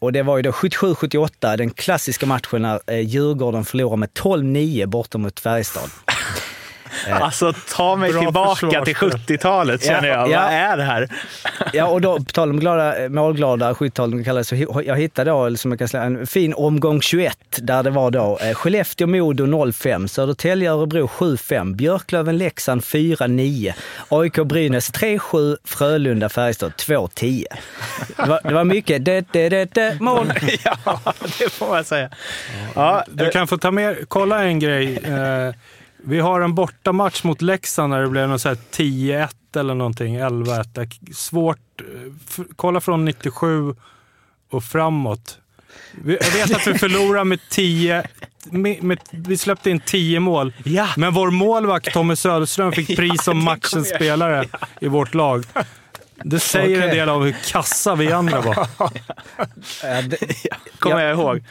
[0.04, 4.86] Och det var ju då 77-78, den klassiska matchen när eh, Djurgården förlorade med 12-9
[4.86, 5.90] borta mot Färjestad.
[7.12, 9.36] Alltså ta mig Bra tillbaka till försvarsspel.
[9.36, 10.30] 70-talet känner jag.
[10.30, 10.40] Ja.
[10.42, 11.08] Vad är det här?
[11.72, 15.44] Ja, och då på tal om glada, målglada 70-tal, kallas så hi- jag hittade då,
[15.46, 19.72] eller som jag kan säga, en fin omgång 21 där det var då eh, Skellefteå-Modo
[19.72, 23.72] 05, Södertälje-Örebro 7-5, Björklöven-Leksand 4-9,
[24.08, 27.44] AIK-Brynäs 3-7, Frölunda-Färjestad 2-10.
[28.16, 30.32] Det var, det var mycket det, det, det, det, mål.
[30.64, 31.00] ja,
[31.38, 32.08] det får man säga.
[32.74, 34.96] Ja, Du kan få ta med, kolla en grej.
[34.96, 35.54] Eh,
[36.06, 40.18] vi har en bortamatch mot Leksand när det blev något så här 10-1 eller någonting,
[40.20, 40.64] 11-1.
[40.74, 41.58] Det är Svårt.
[41.80, 43.74] eh, Kolla från 97
[44.50, 45.38] och framåt.
[46.04, 48.02] Jag vet att vi förlorade med 10...
[48.50, 50.88] Med, med, vi släppte in 10 mål, Ja.
[50.96, 54.44] men vår målvakt Tommy Söderström fick pris som matchens spelare
[54.80, 55.44] i vårt lag.
[56.22, 56.98] Det säger en Okej.
[56.98, 58.54] del av hur kassa vi andra var.
[60.78, 61.02] Kommer Ja.
[61.02, 61.44] jag ihåg.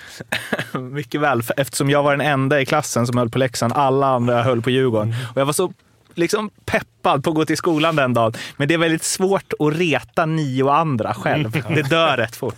[0.92, 3.74] Mycket väl, för eftersom jag var den enda i klassen som höll på Leksand.
[3.74, 5.16] Alla andra höll på Djurgården.
[5.36, 5.74] Och jag var så
[6.16, 8.34] liksom peppad på att gå till skolan den dagen.
[8.58, 11.52] Men det är väldigt svårt att reta nio andra själv.
[11.76, 12.56] Det dör rätt fort.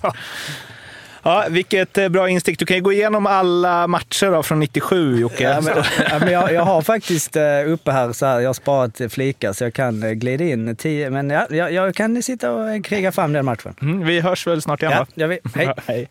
[1.27, 2.59] Ja, vilket eh, bra instick.
[2.59, 5.43] Du kan ju gå igenom alla matcher då från 97 Jocke.
[5.43, 8.53] Ja, men, ja, men jag, jag har faktiskt eh, uppe här, så här, jag har
[8.53, 12.51] sparat flikar så jag kan eh, glida in tio, men ja, jag, jag kan sitta
[12.51, 13.75] och kriga fram den matchen.
[13.81, 15.07] Mm, vi hörs väl snart igen Ja, va?
[15.13, 15.41] jag vet.
[15.55, 15.65] Hej.
[15.65, 16.09] Ja, hej.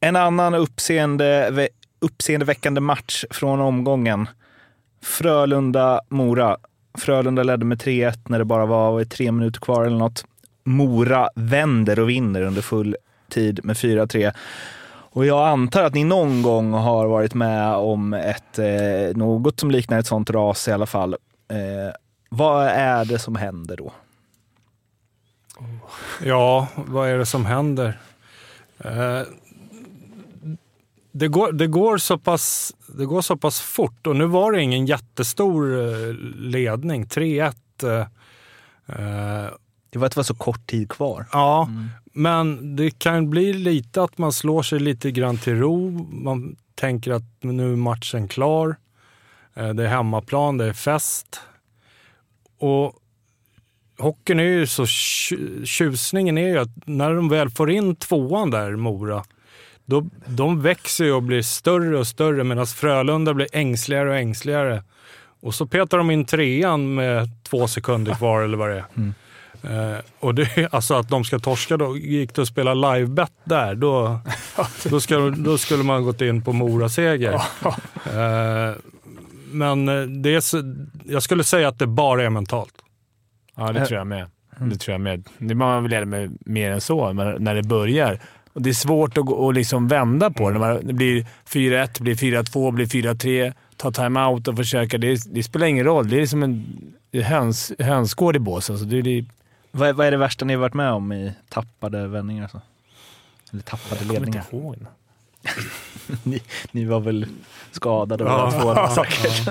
[0.00, 1.68] En annan uppseende,
[2.00, 4.28] uppseendeväckande match från omgången.
[5.04, 6.56] Frölunda-Mora.
[6.98, 10.24] Frölunda ledde med 3-1 när det bara var tre minuter kvar eller något.
[10.64, 12.96] Mora vänder och vinner under full
[13.28, 14.32] tid med 4-3.
[15.12, 19.70] Och jag antar att ni någon gång har varit med om ett, eh, något som
[19.70, 21.16] liknar ett sånt ras i alla fall.
[21.48, 21.94] Eh,
[22.28, 23.92] vad är det som händer då?
[25.58, 25.66] Oh.
[26.24, 27.98] Ja, vad är det som händer?
[28.78, 29.22] Eh,
[31.12, 34.62] det, går, det, går så pass, det går så pass fort och nu var det
[34.62, 37.06] ingen jättestor eh, ledning.
[37.06, 38.06] 3-1.
[39.90, 41.26] Det var att det var så kort tid kvar.
[41.32, 41.88] Ja, Mm.
[42.12, 45.90] men det kan bli lite att man slår sig lite grann till ro.
[46.12, 48.76] Man tänker att nu är matchen klar.
[49.54, 51.40] Eh, Det är hemmaplan, det är fest.
[52.58, 52.92] Och
[53.98, 58.50] hockeyn är ju så, tju- tjusningen är ju att när de väl får in tvåan
[58.50, 59.24] där, Mora,
[59.84, 64.82] då, de växer ju och blir större och större medan Frölunda blir ängsligare och ängsligare.
[65.42, 68.84] Och så petar de in trean med två sekunder kvar eller vad det är.
[69.62, 73.74] Eh, och det, alltså att de ska torska då, gick det att spela livebet där,
[73.74, 74.20] då,
[74.90, 77.32] då, ska, då skulle man gått in på Mora-seger.
[77.34, 78.74] Eh,
[79.52, 80.42] men eh, det är,
[81.12, 82.74] jag skulle säga att det bara är mentalt.
[83.56, 84.26] Ja, det tror jag med.
[84.58, 85.24] Det tror jag med.
[85.38, 88.20] Det man vill lära mig mer än så, men när det börjar.
[88.52, 90.58] Och det är svårt att, och liksom vända på det.
[90.58, 93.52] När man- Det blir 4-1, blir 4-2, blir 4-3.
[93.76, 94.98] Ta timeout och försöka.
[94.98, 96.08] Det, det spelar ingen roll.
[96.08, 96.64] Det är som en
[97.10, 98.78] det är höns, hönsgård i båsen.
[98.78, 99.24] Så det, det,
[99.70, 102.48] Vad är, vad är det värsta ni har varit med om i tappade vändningar?
[102.48, 102.60] Så?
[103.52, 104.44] Eller tappade jag kommer ledningar?
[104.52, 104.76] inte ihåg.
[106.22, 106.42] Ni,
[106.72, 107.26] ni var väl
[107.70, 108.52] skadade Ja.
[108.62, 109.48] båda två säkert?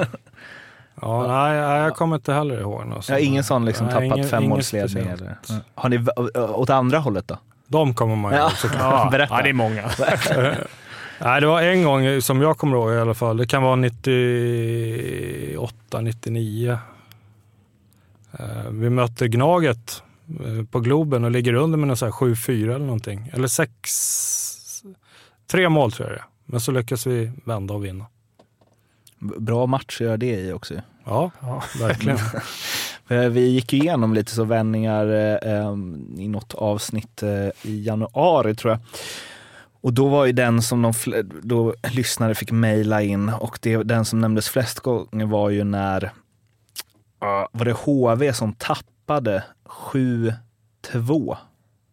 [1.01, 3.19] Ja, nej, nej, jag kommer inte heller ihåg något Ja, sånt.
[3.19, 5.07] ingen sån liksom Nej, tappat ingen- femårsledning?
[5.07, 5.37] Eller?
[5.75, 6.05] Har ni
[6.53, 7.37] åt andra hållet då?
[7.67, 8.41] De kommer man Ja.
[8.41, 8.81] ihåg såklart.
[8.81, 9.35] Ja, Berätta.
[9.37, 9.83] ja, det är många.
[11.21, 13.37] Nej, det var en gång som jag kommer ihåg i alla fall.
[13.37, 16.77] Det kan vara 98, 99.
[18.39, 20.03] Eh, Vi mötte Gnaget
[20.71, 23.29] på Globen och ligger under med någon så här 7-4 eller någonting.
[23.33, 24.83] Eller 6...
[25.47, 26.25] Tre mål tror jag det är.
[26.45, 28.05] Men så lyckas vi vända och vinna.
[29.19, 30.73] Bra match att göra det i också.
[30.73, 30.79] ju.
[31.05, 31.31] Ja,
[31.79, 32.17] verkligen.
[33.11, 35.07] Eh, Vi gick ju igenom lite så vändningar
[35.43, 35.75] eh,
[36.17, 38.79] i något avsnitt eh, i januari tror jag.
[39.81, 40.93] Och då var ju den som de
[41.43, 46.11] då lyssnare fick mejla in och det, den som nämndes flest gånger var ju när
[47.21, 51.37] ja, var det HV som tappade tappade 7-2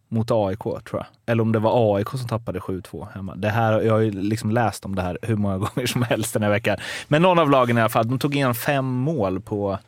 [0.09, 1.05] mot AIK tror jag.
[1.25, 3.35] Eller om det var AIK som tappade 7-2 hemma.
[3.35, 6.33] Det här, jag har ju liksom läst om det här hur många gånger som helst
[6.33, 6.77] den här veckan.
[7.07, 9.79] Men någon av lagen i alla fall, de tog igen fem mål på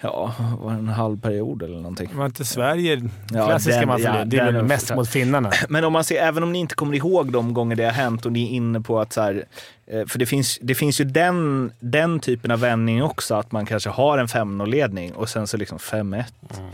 [0.00, 2.10] ja, var en halv period eller någonting.
[2.14, 5.50] Var inte Sverige Ja, klassiska den- man ja, Det är väl mest mot finnarna.
[5.68, 8.26] Men om man ser, även om ni inte kommer ihåg de gånger det har hänt
[8.26, 9.44] och ni är inne på att så här,
[9.86, 13.66] eh, för det finns, det finns ju den, den typen av vändning också, att man
[13.66, 16.24] kanske har en 5-0-ledning och sen så liksom 5-1,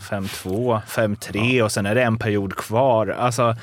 [0.00, 3.06] 5-2, 5-3 och sen är det en period kvar.
[3.08, 3.56] Alltså,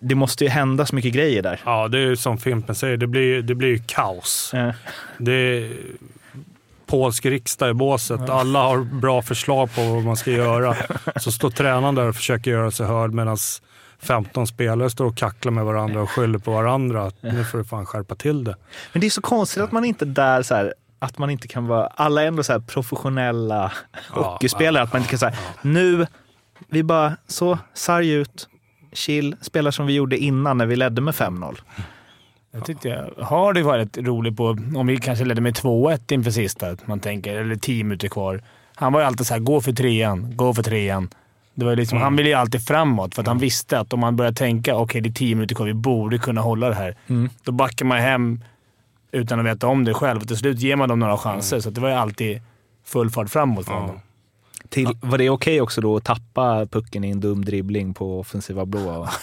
[0.00, 1.60] det måste ju hända så mycket grejer där.
[1.64, 4.54] Ja, det är ju som Fimpen säger, det blir, det blir ju kaos.
[4.54, 4.70] Eh,
[5.18, 5.68] Det,
[6.88, 8.28] polsk riksdag i båset.
[8.28, 10.76] Alla har bra förslag på vad man ska göra.
[11.16, 13.36] Så står tränaren där och försöker göra sig hörd medan
[14.02, 17.10] 15 spelare står och kacklar med varandra och skyller på varandra.
[17.20, 18.56] Nu får du fan skärpa till det.
[18.92, 21.66] Men det är så konstigt att man inte där så här, att man inte kan
[21.66, 23.72] vara, alla är ändå så här professionella
[24.10, 26.06] hockeyspelare, att man inte kan säga nu,
[26.68, 28.48] vi bara så, sarg ut,
[28.92, 31.56] chill, spelar som vi gjorde innan när vi ledde med 5-0.
[32.50, 36.30] Jag tyckte jag har det varit roligt på, om vi kanske ledde med 2-1 inför
[36.30, 38.42] sista, man tänker, eller 10 minuter kvar.
[38.74, 41.10] Han var ju alltid så här, gå för trean, gå för trean.
[41.54, 42.04] Det var liksom, Mm.
[42.04, 44.84] Han ville ju alltid framåt för att han visste att om man börjar tänka okej
[44.84, 46.96] okay, det är 10 minuter kvar, vi borde kunna hålla det här.
[47.06, 47.30] Mm.
[47.44, 48.44] Då backar man hem
[49.12, 50.20] utan att veta om det själv.
[50.20, 52.40] Till slut ger man dem några chanser, så det var ju alltid
[52.84, 54.00] full fart framåt för honom.
[54.68, 58.66] Till, var det okej också då att tappa pucken i en dum dribbling på offensiva
[58.66, 59.08] blå?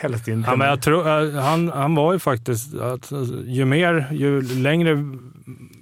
[0.00, 0.50] Helst inte.
[0.50, 3.12] Ja, men jag tror, eh, han, han var ju faktiskt, att
[3.44, 5.04] ju mer, ju längre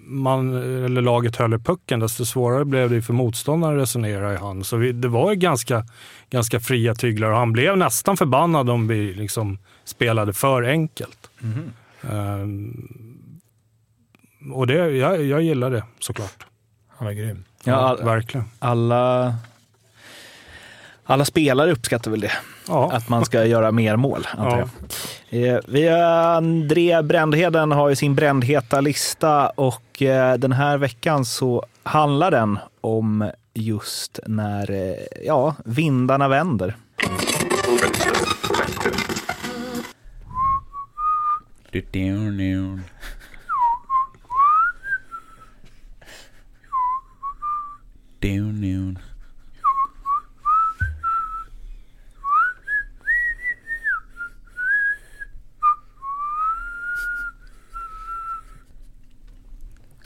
[0.09, 0.55] man,
[0.85, 4.66] eller laget höll i pucken, desto svårare blev det för motståndaren att resonera i hand.
[4.66, 5.85] Så vi, det var ju ganska,
[6.31, 11.31] ganska fria tyglar och han blev nästan förbannad om vi liksom spelade för enkelt.
[12.03, 12.89] Ehm,
[14.53, 16.47] och det, jag, jag gillar det såklart.
[16.89, 17.45] Han var grym.
[17.64, 18.47] Ja, all, verkligen.
[18.59, 19.35] Alla,
[21.11, 22.32] alla spelare uppskattar väl det.
[22.68, 22.90] Ja.
[22.92, 24.68] Att man ska göra mer mål, antar Ja.
[25.30, 25.54] jag.
[25.54, 31.64] Eh, Vi, André Brändheden har ju sin brändheta lista och eh, den här veckan så
[31.82, 34.94] handlar den om just när eh,
[35.26, 36.76] ja, vindarna vänder.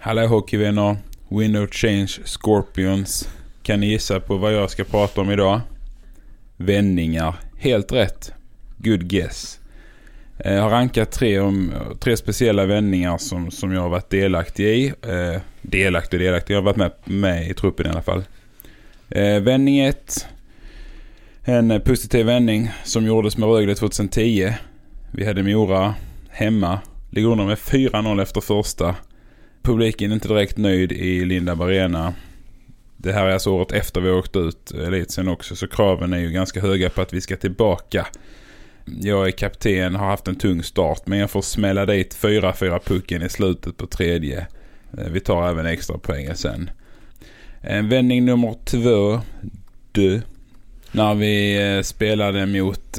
[0.05, 0.97] Hallå hockeyvänner!
[1.29, 3.29] Window Change Scorpions.
[3.63, 5.61] Kan ni gissa på vad jag ska prata om idag?
[6.57, 7.35] Vändningar.
[7.59, 8.33] Helt rätt.
[8.79, 9.61] Good guess.
[10.45, 14.87] Jag har rankat tre, om, tre speciella vändningar som, som jag har varit delaktig i.
[14.87, 16.55] Eh, delaktig och delaktig.
[16.55, 18.25] Jag har varit med, med i truppen i alla fall.
[19.11, 20.27] Eh, vändning 1.
[21.45, 24.53] En positiv vändning som gjordes med Rögle 2010.
[25.11, 25.95] Vi hade Mora
[26.29, 26.81] hemma.
[27.11, 28.95] Ligger under med 4-0 efter första.
[29.63, 32.15] Publiken är inte direkt nöjd i Lindab Arena.
[32.97, 36.19] Det här är alltså året efter vi har åkt ut elitsen också, så kraven är
[36.19, 38.07] ju ganska höga på att vi ska tillbaka.
[38.85, 43.23] Jag är kapten, har haft en tung start, men jag får smälla dit 4-4 pucken
[43.23, 44.47] i slutet på tredje.
[44.99, 46.71] Eh, vi tar även extra poängen sen.
[47.61, 49.21] En vändning nummer två,
[49.93, 50.23] du.
[50.93, 52.99] När vi eh, spelade mot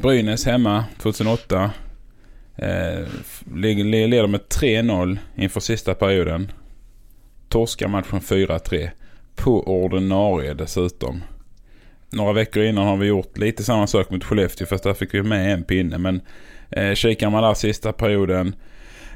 [0.00, 1.70] Brynäs hemma 2008.
[2.56, 3.06] Eh,
[3.54, 6.52] leder med 3-0 inför sista perioden.
[7.48, 8.90] Torskar matchen 4-3.
[9.34, 11.22] På ordinarie dessutom.
[12.10, 15.22] Några veckor innan har vi gjort lite samma sak mot Skellefteå fast där fick vi
[15.22, 15.98] med en pinne.
[15.98, 16.20] Men
[16.70, 18.54] eh, kikar man där sista perioden.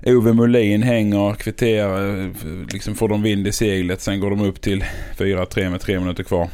[0.07, 2.31] Ove Molin hänger, kvitterar, eh,
[2.73, 4.01] liksom får de vind i seglet.
[4.01, 4.85] Sen går de upp till
[5.17, 6.49] 4-3 med tre minuter kvar.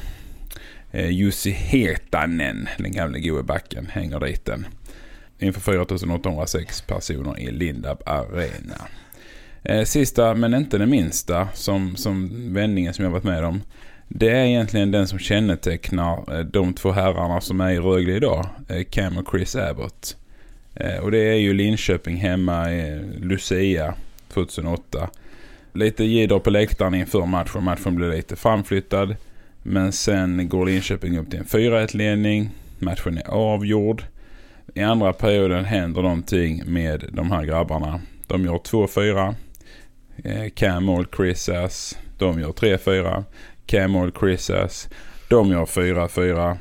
[0.93, 4.66] Eh, Jussi Hetanen, den gamle goe backen, hänger dit den
[5.39, 8.89] inför 4806 personer i Lindab Arena.
[9.62, 13.62] Eh, sista men inte den minsta som, som vändningen som jag varit med om.
[14.09, 18.47] Det är egentligen den som kännetecknar eh, de två herrarna som är i Rögle idag.
[18.68, 20.16] Eh, Cam och Chris Abbott.
[21.03, 23.95] Och det är ju Linköping hemma i Lucia
[24.28, 25.11] 2008.
[25.72, 27.64] Lite jidder på läktaren inför matchen.
[27.64, 29.16] Matchen blir lite framflyttad.
[29.62, 32.51] Men sen går Linköping upp till en 4-1 ledning.
[32.78, 34.05] Matchen är avgjord.
[34.75, 38.01] I andra perioden händer någonting med de här grabbarna.
[38.27, 39.35] De gör 2-4.
[40.25, 41.99] Eh, Cam Chris Ass.
[42.19, 43.25] De gör 3-4.
[43.67, 44.89] Cam Chris Ass.
[45.29, 46.57] De gör 4-4.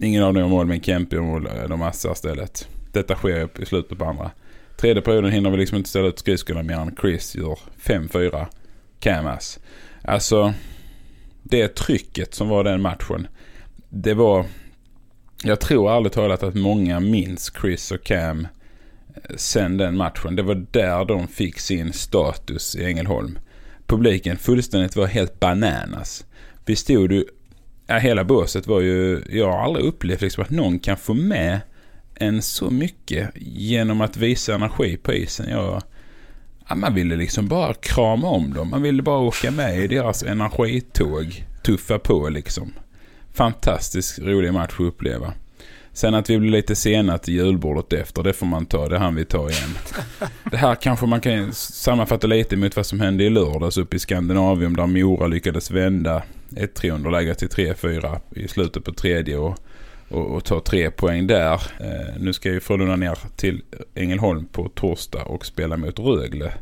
[0.00, 1.48] Ingen av dem gör mål men Kempe gör mål.
[1.68, 2.68] De assar istället.
[2.92, 4.30] Detta sker i slutet på andra.
[4.76, 8.46] Tredje perioden hinner vi liksom inte ställa ut skridskorna mer än Chris gör 5-4.
[9.00, 9.58] Cam Ass.
[10.02, 10.54] Alltså
[11.42, 13.26] det trycket som var den matchen.
[13.88, 14.46] Det var
[15.44, 18.48] jag tror ärligt talat att många minns Chris och Cam
[19.14, 20.36] eh, sen den matchen.
[20.36, 23.38] Det var där de fick sin status i Ängelholm.
[23.86, 26.26] Publiken fullständigt var helt bananas.
[26.64, 27.24] Vi stod ju...
[27.86, 29.22] Ja, hela båset var ju...
[29.30, 31.60] Jag har aldrig upplevt liksom att någon kan få med
[32.14, 35.50] en så mycket genom att visa energi på isen.
[35.50, 35.82] Jag,
[36.68, 38.70] ja, man ville liksom bara krama om dem.
[38.70, 41.44] Man ville bara åka med i deras energitåg.
[41.62, 42.72] Tuffa på liksom
[43.34, 45.32] fantastiskt rolig match att uppleva.
[45.92, 48.88] Sen att vi blir lite sena till julbordet efter, det får man ta.
[48.88, 49.70] Det han vi ta igen.
[50.50, 53.98] Det här kanske man kan sammanfatta lite mot vad som hände i lördags uppe i
[53.98, 56.22] Skandinavium där Mora lyckades vända
[56.56, 59.58] ett 3 underläge till 3-4 i slutet på tredje och,
[60.08, 61.54] och, och ta tre poäng där.
[61.80, 63.62] Eh, nu ska ju Frölunda ner till
[63.94, 66.52] Ängelholm på torsdag och spela mot Rögle.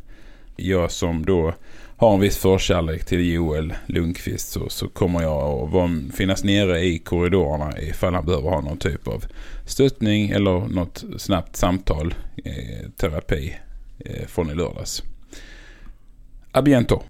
[0.56, 1.54] Jag som då
[2.02, 6.98] har en viss förkärlek till Joel Lundqvist så, så kommer jag att finnas nere i
[6.98, 9.24] korridorerna ifall han behöver ha någon typ av
[9.66, 13.56] stöttning eller något snabbt samtal, eh, terapi
[13.98, 15.02] eh, från i lördags.
[16.52, 17.02] Abiento.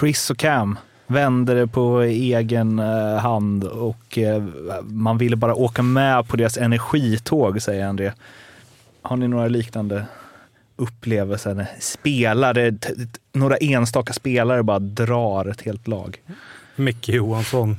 [0.00, 4.44] Chris och Cam vände det på egen eh, hand och eh,
[4.82, 8.12] man ville bara åka med på deras energitåg, säger André.
[9.02, 10.06] Har ni några liknande
[10.76, 12.78] upplevelser när spelare,
[13.32, 16.22] några enstaka spelare bara drar ett helt lag?
[16.76, 17.76] Micke Johansson.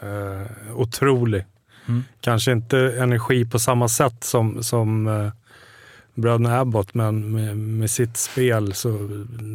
[0.00, 1.44] Eh, otrolig.
[1.88, 2.04] Mm.
[2.20, 5.30] Kanske inte energi på samma sätt som, som eh,
[6.14, 8.88] bröderna Abbott, men med, med sitt spel så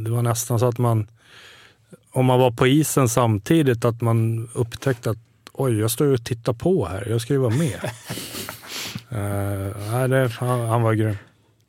[0.04, 1.08] det var nästan så att man,
[2.12, 5.18] om man var på isen samtidigt, att man upptäckte att
[5.52, 7.80] oj, jag står och tittar på här, jag ska ju vara med.
[9.10, 11.16] Eh, nej, det, han, han var grym.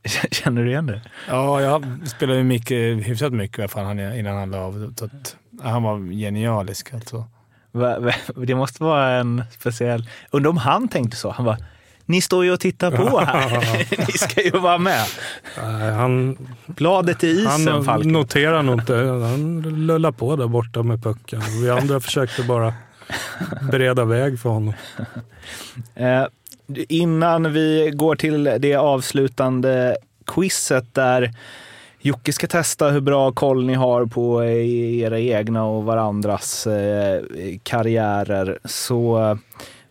[0.31, 1.01] Känner du igen det?
[1.29, 4.95] Ja, jag spelade ju mycket, hyfsat mycket i alla fall innan han la av.
[4.99, 7.25] Så att, ja, han var genialisk alltså.
[8.47, 10.09] Det måste vara en speciell...
[10.31, 11.31] Undrar om han tänkte så.
[11.31, 11.59] Han bara,
[12.07, 13.61] ni står ju och tittar på här.
[14.07, 15.05] ni ska ju vara med.
[15.97, 16.37] Han,
[16.67, 18.13] Bladet i isen, han Falken.
[18.13, 18.95] noterar nog inte.
[18.97, 21.43] Han lullar på där borta med pucken.
[21.63, 22.75] Vi andra försökte bara
[23.71, 24.75] bereda väg för honom.
[26.77, 29.97] Innan vi går till det avslutande
[30.27, 31.35] quizet där
[32.01, 37.23] Jocke ska testa hur bra koll ni har på eh, era egna och varandras eh,
[37.63, 39.39] karriärer så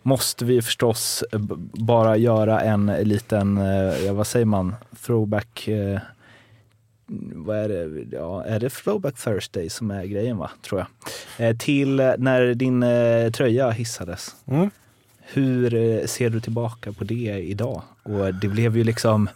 [0.02, 1.24] måste vi förstås
[1.72, 4.74] bara göra en liten, eh, ja, vad säger man,
[5.06, 5.68] throwback
[7.34, 8.16] vad är det?
[8.16, 10.50] Ja, är det Throwback Thursday som är grejen va?
[10.62, 10.80] Tror
[11.36, 11.48] jag.
[11.48, 14.36] Eh, till när din eh, tröja hissades.
[14.46, 14.70] Mm.
[15.32, 17.82] Hur eh, ser du tillbaka på det idag?
[18.02, 19.28] Och det blev ju liksom,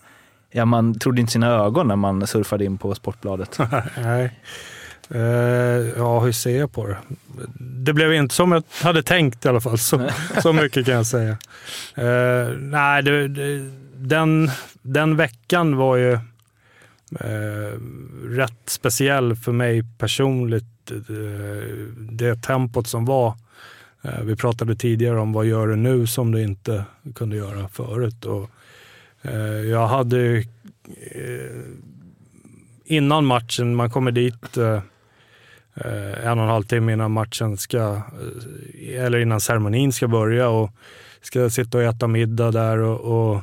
[0.51, 3.59] ja man trodde inte sina ögon när man surfade in på Sportbladet.
[4.03, 4.33] Nej.
[5.11, 5.21] Eh,
[5.97, 6.97] ja, hur ser jag på det?
[7.59, 9.79] Det blev inte som jag hade tänkt i alla fall.
[9.79, 10.11] Så,
[10.43, 11.37] så mycket kan jag säga.
[11.99, 14.51] Uh, nej, det, det, den,
[14.83, 17.79] den veckan var ju uh,
[18.25, 20.65] rätt speciell för mig personligt.
[20.91, 20.97] Eh,
[21.97, 23.35] det tempot som var.
[24.03, 26.85] Eh, vi pratade tidigare om vad gör du nu som du inte
[27.15, 28.25] kunde göra förut.
[28.25, 28.51] Och,
[29.23, 30.45] eh, jag hade eh,
[32.85, 34.57] innan matchen, man kommer dit
[36.25, 38.03] en och en halv timme innan matchen ska,
[38.89, 40.71] eller innan ceremonin ska börja och
[41.21, 43.43] ska sitta och äta middag där och, och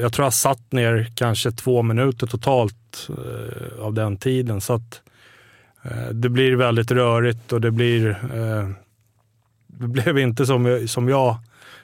[0.00, 3.08] jag tror jag satt ner kanske två minuter totalt
[3.80, 4.60] av den tiden.
[4.60, 5.02] Så att
[6.12, 8.16] det blir väldigt rörigt och det blir
[9.80, 11.36] det blev inte som, jag- som jag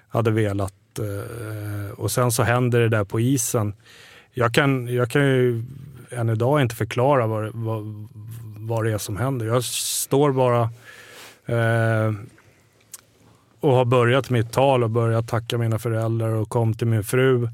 [0.09, 0.75] hade velat.
[0.99, 3.75] Eh, och sen så händer det där på isen.
[4.33, 5.63] Jag kan, jag kan ju
[6.11, 8.09] än idag inte förklara vad, det- vad,
[8.59, 9.47] vad det är som händer.
[9.47, 10.61] Jag står bara
[11.47, 12.13] eh,
[13.61, 17.49] och har börjat mitt tal och börjat tacka mina föräldrar och kom till min fru.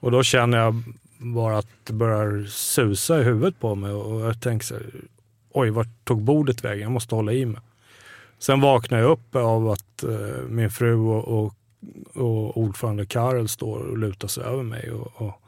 [0.00, 0.82] Och då känner jag
[1.18, 4.86] bara att det börjar susa i huvudet på mig och jag tänker så här,
[5.52, 6.82] oj, vart tog bordet vägen?
[6.82, 7.60] Jag måste hålla i mig.
[8.42, 11.54] Sen vaknar jag upp av att eh, min fru och, och,
[12.14, 14.90] och ordförande Karel står och lutar sig över mig.
[14.90, 15.42] Och, och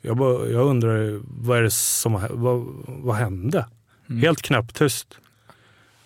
[0.00, 3.66] jag, bara, jag undrar, vad är det som vad, vad hände?
[4.08, 4.22] Mm.
[4.22, 5.18] Helt knäpptyst.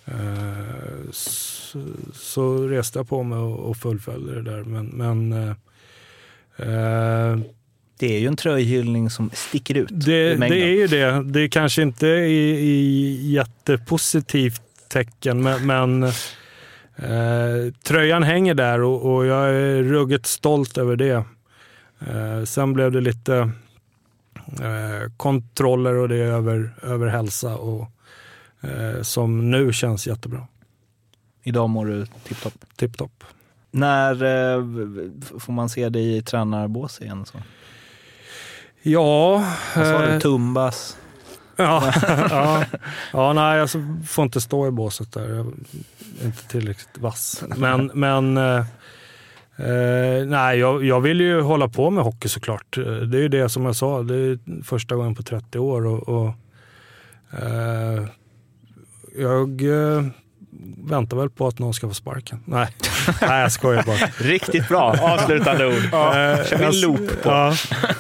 [0.05, 4.65] Eh, så, så reste jag på mig och, och fullföljde det där.
[4.65, 5.51] Men, men eh,
[6.57, 7.39] eh,
[7.99, 11.23] Det är ju en tröjhyllning som sticker ut det, det är ju det.
[11.23, 16.03] Det är kanske inte i, i jättepositivt tecken, men, men
[16.97, 21.25] eh, tröjan hänger där och, och jag är ruggigt stolt över det.
[22.09, 23.37] Eh, sen blev det lite
[24.61, 27.91] eh, kontroller och det över, över hälsa och,
[28.61, 30.47] eh, som nu känns jättebra.
[31.43, 32.55] Idag mår du tipptopp.
[32.77, 33.25] Tipptopp.
[33.71, 34.65] När eh,
[35.39, 37.27] får man se dig i tränarbås igen?
[37.27, 37.39] Så?
[38.83, 39.45] Ja.
[39.77, 40.21] Vad sa eh, du?
[40.21, 40.97] Tumbas?
[41.63, 41.93] Ja,
[42.31, 42.65] ja,
[43.13, 43.71] ja nej, jag
[44.09, 45.29] får inte stå i båset där.
[45.29, 45.47] Jag
[46.21, 47.45] är inte tillräckligt vass.
[47.57, 48.65] Men, men eh,
[49.57, 52.77] eh, nej, jag, jag vill ju hålla på med hockey såklart.
[52.77, 55.87] Det är ju det som jag sa, det är första gången på 30 år.
[55.87, 56.35] Och, och
[57.43, 58.05] eh,
[59.19, 60.05] jag eh,
[60.79, 62.41] väntar väl på att någon ska få sparken.
[62.45, 62.69] Nej,
[63.23, 64.29] Nej jag skojar bara.
[64.29, 65.89] Riktigt bra avslutande ord.
[65.93, 66.13] Ja,
[66.45, 67.29] kör vi en loop på.
[67.29, 67.55] Ja.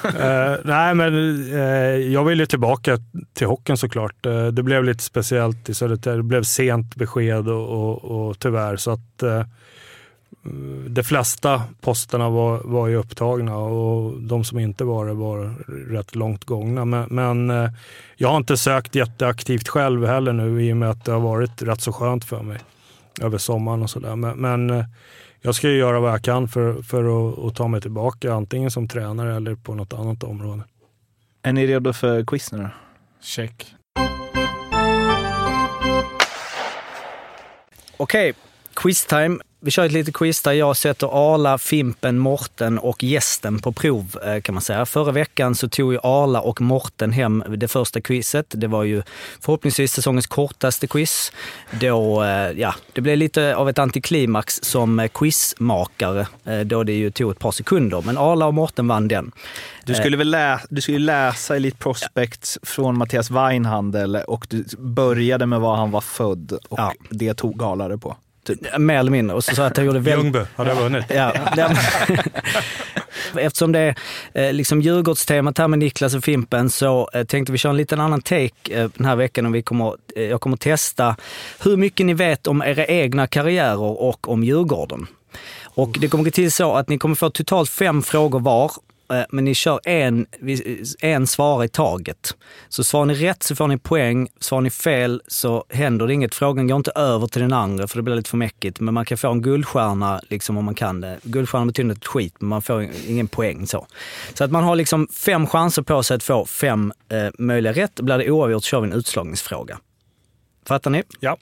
[0.04, 1.12] Eh, nej, men
[1.52, 2.98] eh, jag vill ju tillbaka
[3.32, 4.26] till hockeyn såklart.
[4.26, 6.16] Eh, det blev lite speciellt i Södertälje.
[6.16, 8.76] Det blev sent besked och, och, och tyvärr.
[8.76, 9.22] Så att
[10.88, 15.54] de flesta posterna var, var ju upptagna och de som inte var det var
[15.92, 16.84] rätt långt gångna.
[16.84, 17.70] Men, men eh,
[18.16, 21.62] jag har inte sökt jätteaktivt själv heller nu i och med att det har varit
[21.62, 22.58] rätt så skönt för mig
[23.20, 24.16] över sommaren och sådär.
[24.16, 24.84] Men, men eh,
[25.40, 28.70] jag ska ju göra vad jag kan för, för att, att ta mig tillbaka, antingen
[28.70, 30.62] som tränare eller på något annat område.
[31.42, 32.68] Är ni redo för quiz nu då?
[33.22, 33.74] Check.
[37.96, 38.34] Okej,
[38.82, 39.38] quiztime.
[39.62, 44.18] Vi kör ett litet quiz där jag sätter Arla, Fimpen, Morten och gästen på prov
[44.26, 44.86] eh, kan man säga.
[44.86, 48.46] Förra veckan så tog ju Arla och Morten hem det första quizet.
[48.48, 49.02] Det var ju
[49.40, 51.32] förhoppningsvis säsongens kortaste quiz.
[51.80, 57.10] Då, eh, ja, det blev lite av ett antiklimax som quizmakare eh, då det ju
[57.10, 58.02] tog ett par sekunder.
[58.06, 59.32] Men Arla och Morten vann den.
[59.84, 65.46] Du skulle väl lä du skulle läsa Elite Prospects från Mattias Weinhandel och du började
[65.46, 66.92] med var han var född och Ja.
[67.10, 68.16] det tog Galare på.
[68.56, 68.78] Typ.
[68.78, 69.36] Mer eller mindre.
[69.36, 70.24] Och så sa jag att jag gjorde väldigt...
[70.24, 71.04] Ljungby hade vunnit.
[71.08, 71.32] Ja,
[73.36, 73.94] Eftersom det är
[74.34, 78.00] eh, liksom Djurgårdstemat här med Niklas och Fimpen så eh, tänkte vi köra en liten
[78.00, 79.46] annan take eh, den här veckan.
[79.46, 81.16] Och vi kommer, jag kommer testa
[81.62, 85.06] hur mycket ni vet om era egna karriärer och om Djurgården.
[85.62, 88.72] Och det kommer gå till så att ni kommer få totalt fem frågor var.
[89.10, 90.26] Eh, Men ni kör en,
[91.00, 92.36] en svar i taget.
[92.68, 94.28] Så svarar ni rätt så får ni poäng.
[94.40, 96.34] Svarar ni fel så händer det inget.
[96.34, 98.80] Frågan går inte över till den andra för det blir lite för mäckigt.
[98.80, 101.18] Men man kan få en guldstjärna liksom, om man kan det.
[101.22, 103.66] Guldstjärna betyder inte skit, men man får ingen poäng.
[103.66, 103.86] Så,
[104.34, 108.00] så att man har liksom fem chanser på sig att få fem eh, möjliga rätt.
[108.00, 109.78] Blir det oavgjort så kör vi en utslagningsfråga.
[110.66, 111.02] Fattar ni?
[111.20, 111.36] Ja.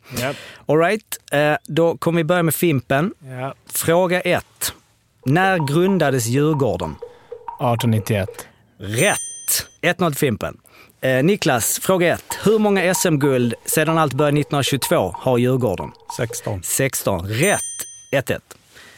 [0.67, 1.19] All right.
[1.33, 3.15] eh, då kommer vi börja med Fimpen.
[3.41, 3.55] Ja.
[3.73, 4.73] Fråga ett.
[5.25, 6.95] När grundades Djurgården?
[7.59, 8.29] 1891.
[8.79, 9.19] Rätt!
[9.83, 10.59] 1-0 till Fimpen.
[11.01, 12.39] Eh, Niklas, fråga ett.
[12.45, 15.93] Hur många SM-guld sedan allt började 1922 har Djurgården?
[16.17, 16.63] 16.
[16.63, 17.27] 16.
[17.29, 17.61] Rätt!
[18.15, 18.41] 1-1.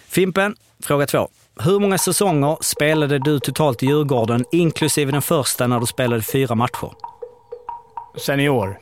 [0.08, 1.28] Fimpen, fråga två.
[1.62, 6.54] Hur många säsonger spelade du totalt i Djurgården, inklusive den första när du spelade fyra
[6.54, 6.92] matcher?
[8.16, 8.78] Senior.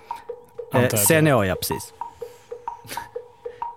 [0.75, 0.99] Eh, jag.
[0.99, 1.93] senior, ja precis.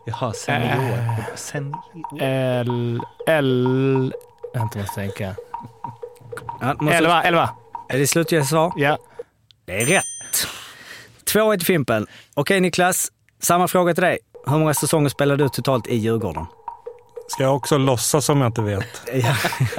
[0.06, 1.36] Jaha, senior.
[1.36, 1.82] Senior.
[2.20, 3.02] L...
[3.28, 4.14] L...
[4.54, 5.36] Vänta, måste tänka.
[6.62, 7.50] Ja, måste- 11, 11.
[7.90, 8.74] Är det slutgiltigt svar?
[8.76, 8.98] Ja.
[9.66, 10.04] Det är rätt.
[11.26, 12.08] 2-1 till Fimpen.
[12.34, 14.20] Okej Niklas, samma fråga till dig.
[14.46, 16.46] Hur många säsonger spelade du totalt i Djurgården?
[17.28, 19.02] Ska jag också låtsas som jag inte vet?
[19.14, 19.36] Ja,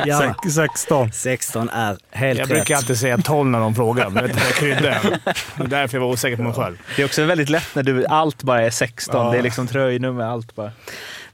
[0.07, 0.35] gärna.
[0.35, 1.13] Sex- 16.
[1.13, 2.57] 16 är helt Jag rätt.
[2.57, 5.01] brukar alltid säga 12 när de frågar, men jag inte, jag kryddar.
[5.57, 6.77] Det är därför jag var osäker på mig själv.
[6.97, 9.27] Det är också väldigt lätt när du, allt bara är 16.
[9.27, 9.33] Ja.
[9.33, 10.73] Det är liksom tröjnummer, allt bara.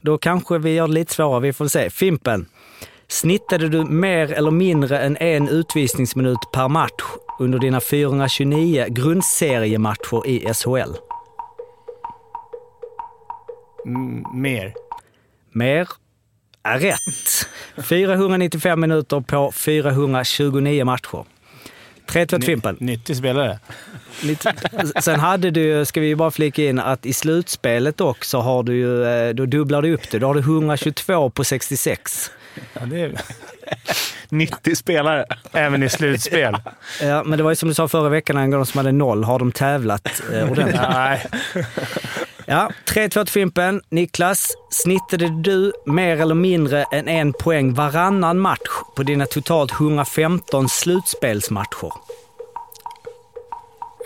[0.01, 1.91] Då kanske vi gör det lite svårare, vi får se.
[1.91, 2.47] Fimpen,
[3.09, 7.03] snittade du mer eller mindre än en utvisningsminut per match
[7.39, 10.97] under dina 429 grundseriematcher i SHL?
[13.87, 14.75] Mm, mer.
[15.53, 15.89] Mer
[16.63, 17.49] är rätt.
[17.89, 21.25] 495 minuter på 429 matcher.
[22.09, 22.77] 3-2 till Fimpen.
[22.81, 23.59] Nyttig spelare.
[25.01, 29.05] Sen hade du, ska vi bara flika in, att i slutspelet också har du ju,
[29.05, 30.19] eh, då dubblar du upp det.
[30.19, 32.31] Då har du 122 på 66.
[32.73, 33.21] Ja, det är...
[34.29, 35.25] Nyttig spelare.
[35.53, 36.57] Även i slutspel.
[37.03, 39.25] Ja, men det var ju som du sa förra veckan angående de som hade noll.
[39.25, 40.81] Har de tävlat eh, ordentligt?
[40.91, 41.27] Nej.
[42.47, 43.83] Ja, 3-2 till Fimpen.
[43.89, 50.69] Niklas, snittade du mer eller mindre än en poäng varannan match på dina totalt 115
[50.69, 51.93] slutspelsmatcher?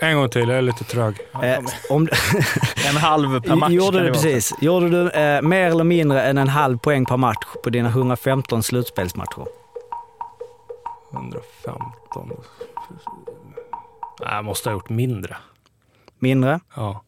[0.03, 1.15] En gång till, jag är lite trög.
[1.43, 2.07] Eh, om,
[2.89, 4.53] En halv per match Gjorde du precis.
[4.61, 8.63] Gjorde du eh, mer eller mindre än en halv poäng per match på dina 115
[8.63, 9.45] slutspelsmatcher?
[11.13, 12.29] 115.
[14.21, 15.37] Nej, jag måste ha gjort mindre.
[16.19, 16.59] Mindre?
[16.75, 17.03] Ja.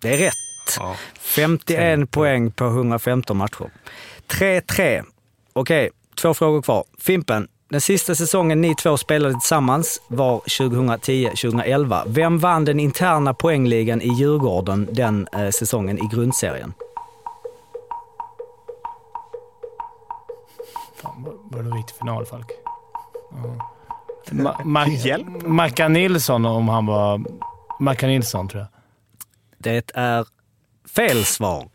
[0.00, 0.34] Det är rätt.
[0.78, 0.94] ja.
[1.20, 3.70] 51 poäng på 115 matcher.
[4.28, 5.04] 3-3.
[5.52, 5.90] Okej,
[6.20, 6.84] två frågor kvar.
[6.98, 12.02] Fimpen, den sista säsongen ni två spelade tillsammans var 2010-2011.
[12.06, 16.72] Vem vann den interna poängligan i Djurgården den eh, säsongen i grundserien?
[21.02, 22.46] Fan, var det riktig final, Falk?
[23.30, 23.70] Ja.
[24.30, 27.20] Ma- Ma- Mackan Nilsson, om han var...
[27.80, 28.68] Mackan Nilsson, tror jag.
[29.58, 30.26] Det är
[30.94, 31.60] fel svar.
[31.60, 31.68] Kan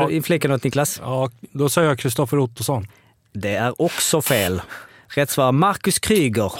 [0.00, 0.06] Ja.
[0.06, 0.98] du inflika något Niklas?
[1.02, 2.86] ja, då säger jag Kristoffer Ottosson.
[3.32, 4.62] Det är också fel.
[5.14, 6.52] Rätt svar, Marcus Kryger.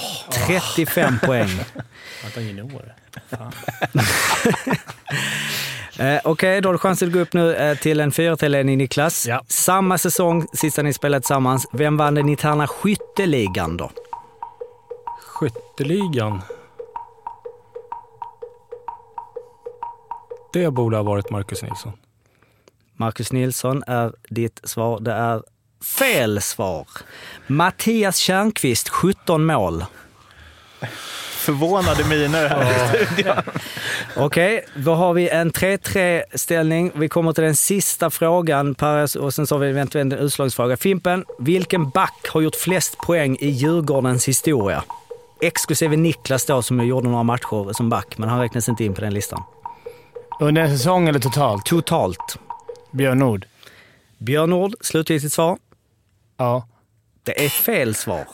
[0.46, 1.48] 35 poäng.
[5.98, 9.26] Eh, Okej, då har du chansen att gå upp nu eh, till en 4-3-ledning Niklas.
[9.26, 9.42] Ja.
[9.48, 11.66] Samma säsong, sista ni spelade tillsammans.
[11.72, 13.90] Vem vann den interna skytteligan då?
[15.20, 16.42] Skytteligan.
[20.52, 21.92] Det borde ha varit Marcus Nilsson.
[22.96, 25.00] Marcus Nilsson är ditt svar.
[25.00, 25.42] Det är
[25.84, 26.86] fel svar.
[27.46, 29.84] Mattias Tjärnqvist, 17 mål.
[31.30, 33.36] Förvånade miner här i studion.
[34.16, 36.92] Okej, då har vi en 3-3 ställning.
[36.94, 40.76] Vi kommer till den sista frågan Per, och sen så har vi eventuellt en utslagsfråga.
[40.76, 44.84] Fimpen, vilken back har gjort flest poäng i Djurgårdens historia?
[45.40, 49.00] Exklusive Niklas då som gjorde några matcher som back, men han räknas inte in på
[49.00, 49.42] den listan.
[50.40, 51.64] Under en säsong eller totalt?
[51.64, 52.38] Totalt.
[52.90, 53.46] Björn Nord.
[54.18, 55.58] Björn Nord, slutgiltigt svar.
[56.42, 56.66] Ja.
[57.22, 58.26] Det är fel svar.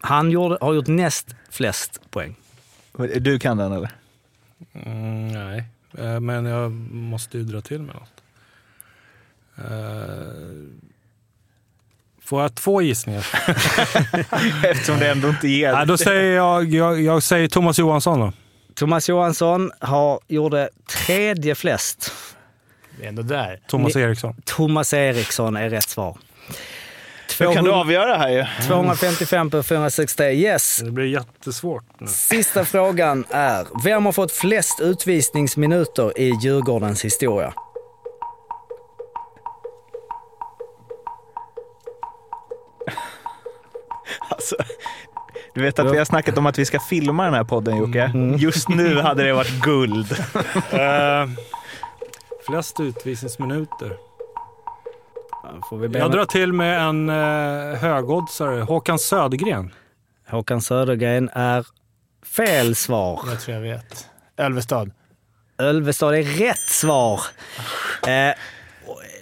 [0.00, 2.36] Han gjorde, har gjort näst flest poäng.
[3.20, 3.90] Du kan den eller?
[4.74, 5.64] Mm, nej,
[5.98, 8.22] Eh, men jag måste ju dra till med något.
[9.58, 10.32] Eh,
[12.22, 13.26] Får jag två gissningar?
[14.64, 15.72] Eftersom det ändå inte ger.
[15.72, 18.32] Nej, då säger jag, jag, jag säger Thomas Johansson då.
[18.74, 20.70] Thomas Johansson har, gjorde
[21.06, 22.12] tredje flest.
[22.98, 23.60] Vi är ändå där.
[23.66, 24.34] Thomas Eriksson.
[24.44, 26.18] Thomas Eriksson är rätt svar.
[27.40, 28.44] Hur kan du avgöra det här ju?
[28.66, 30.32] 255 på 463.
[30.32, 30.80] Yes.
[30.84, 32.06] Det blir jättesvårt nu.
[32.06, 37.52] Sista frågan är, vem har fått flest utvisningsminuter i Djurgårdens historia?
[44.28, 44.56] Alltså,
[45.54, 48.12] du vet att vi har snackat om att vi ska filma den här podden Jocke.
[48.38, 50.12] Just nu hade det varit guld.
[50.72, 51.28] Eh,
[52.46, 54.09] flest utvisningsminuter.
[55.68, 59.70] Får vi Jag drar till med en eh, högoddsare, Håkan Södergren.
[60.28, 61.66] Håkan Södergren är
[62.24, 63.20] fel svar.
[63.26, 64.08] Jag tror jag vet.
[64.36, 64.90] Ölvestad.
[65.58, 67.20] Ölvestad är rätt svar.
[68.06, 68.34] Eh,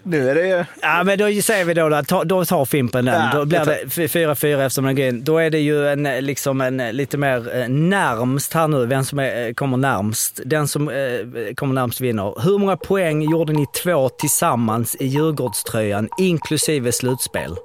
[0.02, 0.64] Nu är det ju...
[0.82, 3.14] Ja, men då säger vi då, då, ta- då tar Fimpen den.
[3.32, 5.24] Ja, då blir det 4-4 eftersom den går in.
[5.24, 8.86] Då är det ju en, eh, liksom en eh, lite mer eh, närmst här nu,
[8.86, 10.40] vem som är, kommer närmst.
[10.44, 12.34] Den som eh, kommer närmst vinner.
[12.44, 17.56] Hur många poäng gjorde ni två tillsammans i Djurgårdströjan, inklusive slutspel?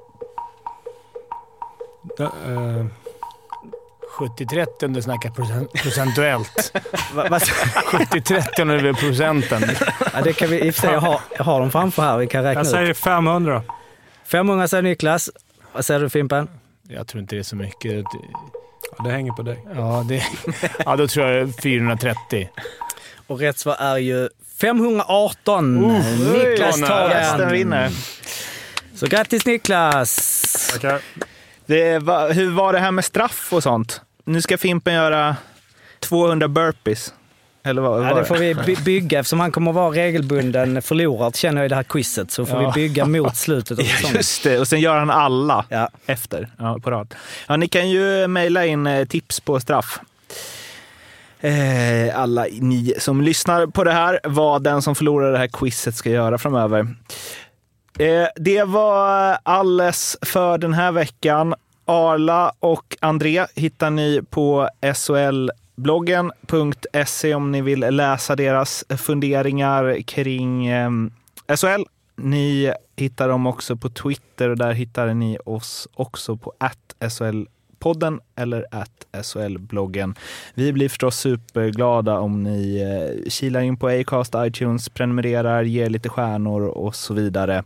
[2.19, 2.85] Eh,
[4.13, 6.71] 70-30 om du snackar procent, procentuellt.
[7.13, 9.63] Va, va, 70-30 om du vill procenten.
[10.13, 12.17] ja, det kan vi i och för sig, jag har, jag har dem framför här,
[12.17, 12.71] vi kan räkna jag ut.
[12.71, 13.61] säger 500.
[14.25, 15.29] 500 säger Niklas.
[15.73, 16.49] Vad säger du Fimpen?
[16.87, 18.03] Jag tror inte det är så mycket.
[18.97, 19.63] Ja, det hänger på dig.
[19.75, 20.23] Ja, det,
[20.85, 22.49] ja då tror jag 430.
[23.27, 24.29] Och rätt svar är ju
[24.61, 25.77] 518.
[26.33, 27.51] Niklas tar den.
[27.51, 27.91] vinner.
[28.95, 30.69] Så grattis Niklas!
[30.73, 30.99] Tackar.
[31.73, 34.01] Det var, hur var det här med straff och sånt?
[34.25, 35.35] Nu ska Fimpen göra
[35.99, 37.13] 200 burpees.
[37.63, 40.81] Eller vad var Ja, det får vi by- bygga eftersom han kommer att vara regelbunden
[40.81, 42.31] förlorare känner jag i det här quizet.
[42.31, 42.71] Så får Ja.
[42.75, 44.15] vi bygga mot slutet av säsongen.
[44.15, 44.59] just det.
[44.59, 45.89] Och sen gör han alla Ja.
[46.05, 47.15] efter, ja, på rad.
[47.47, 49.99] Ja, ni kan ju mejla in eh, tips på straff.
[51.39, 55.95] Eh, alla ni som lyssnar på det här, vad den som förlorar det här quizet
[55.95, 56.79] ska göra framöver.
[57.99, 61.53] Eh, det var alles för den här veckan.
[61.85, 70.89] Arla och André hittar ni på solbloggen.se om ni vill läsa deras funderingar kring eh,
[71.55, 71.83] SHL.
[72.15, 76.53] Ni hittar dem också på Twitter och där hittar ni oss också på
[76.99, 78.65] SHL-podden eller
[79.23, 80.15] SHL-bloggen.
[80.53, 86.09] Vi blir förstås superglada om ni eh, kilar in på Acast, iTunes, prenumererar, ger lite
[86.09, 87.63] stjärnor och så vidare.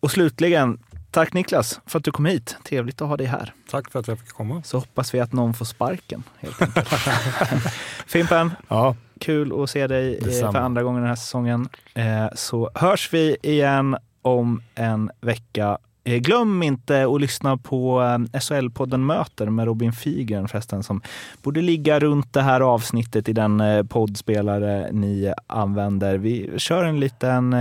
[0.00, 0.78] Och slutligen,
[1.10, 2.56] tack Niklas för att du kom hit.
[2.64, 3.52] Trevligt att ha dig här.
[3.70, 4.62] Tack för att jag fick komma.
[4.62, 6.88] Så hoppas vi att någon får sparken helt enkelt.
[8.06, 10.52] Fimpen, Ja, kul att se dig eh, Detsamma.
[10.52, 11.68] för andra gången den här säsongen.
[11.94, 15.78] Eh, Så hörs vi igen om en vecka.
[16.04, 18.00] Eh, Glöm inte att lyssna på
[18.32, 21.02] SHL-podden Möter med Robin Figren förresten, som
[21.42, 26.18] borde ligga runt det här avsnittet i den poddspelare ni använder.
[26.18, 27.56] Vi kör en liten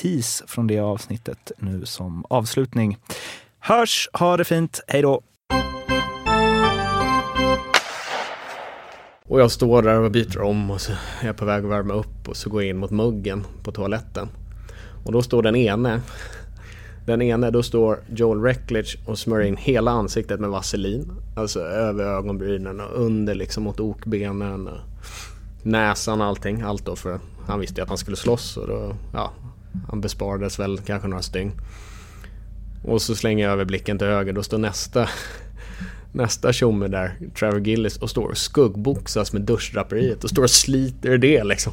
[0.00, 2.98] tease från det avsnittet nu som avslutning.
[3.58, 5.22] Hörs, ha det fint, hej då!
[9.24, 11.94] Och jag står där och byter om och så är jag på väg att värma
[11.94, 14.28] upp och så går jag in mot muggen på toaletten.
[15.04, 16.00] Och då står den ene,
[17.06, 21.12] den ene, då står Joel Reckledge och smörjer in hela ansiktet med vaselin.
[21.36, 24.78] Alltså över ögonbrynen och under liksom mot okbenen och
[25.62, 26.60] näsan och allting.
[26.62, 29.32] Allt då för han visste ju att han skulle slåss och då, ja,
[29.88, 31.52] han besparades väl kanske några stygn.
[32.84, 35.08] Och så slänger jag över blicken till höger, då står nästa
[36.12, 41.18] Nästa tjomme där, Trevor Gillis, och står och skuggboxas med duschdraperiet och står och sliter
[41.18, 41.72] det liksom.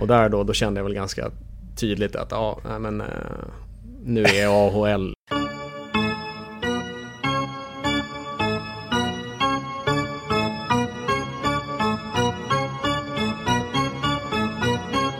[0.00, 1.30] Och där då, då kände jag väl ganska
[1.76, 3.06] tydligt att ja, nej, men eh,
[4.04, 5.14] nu är AHL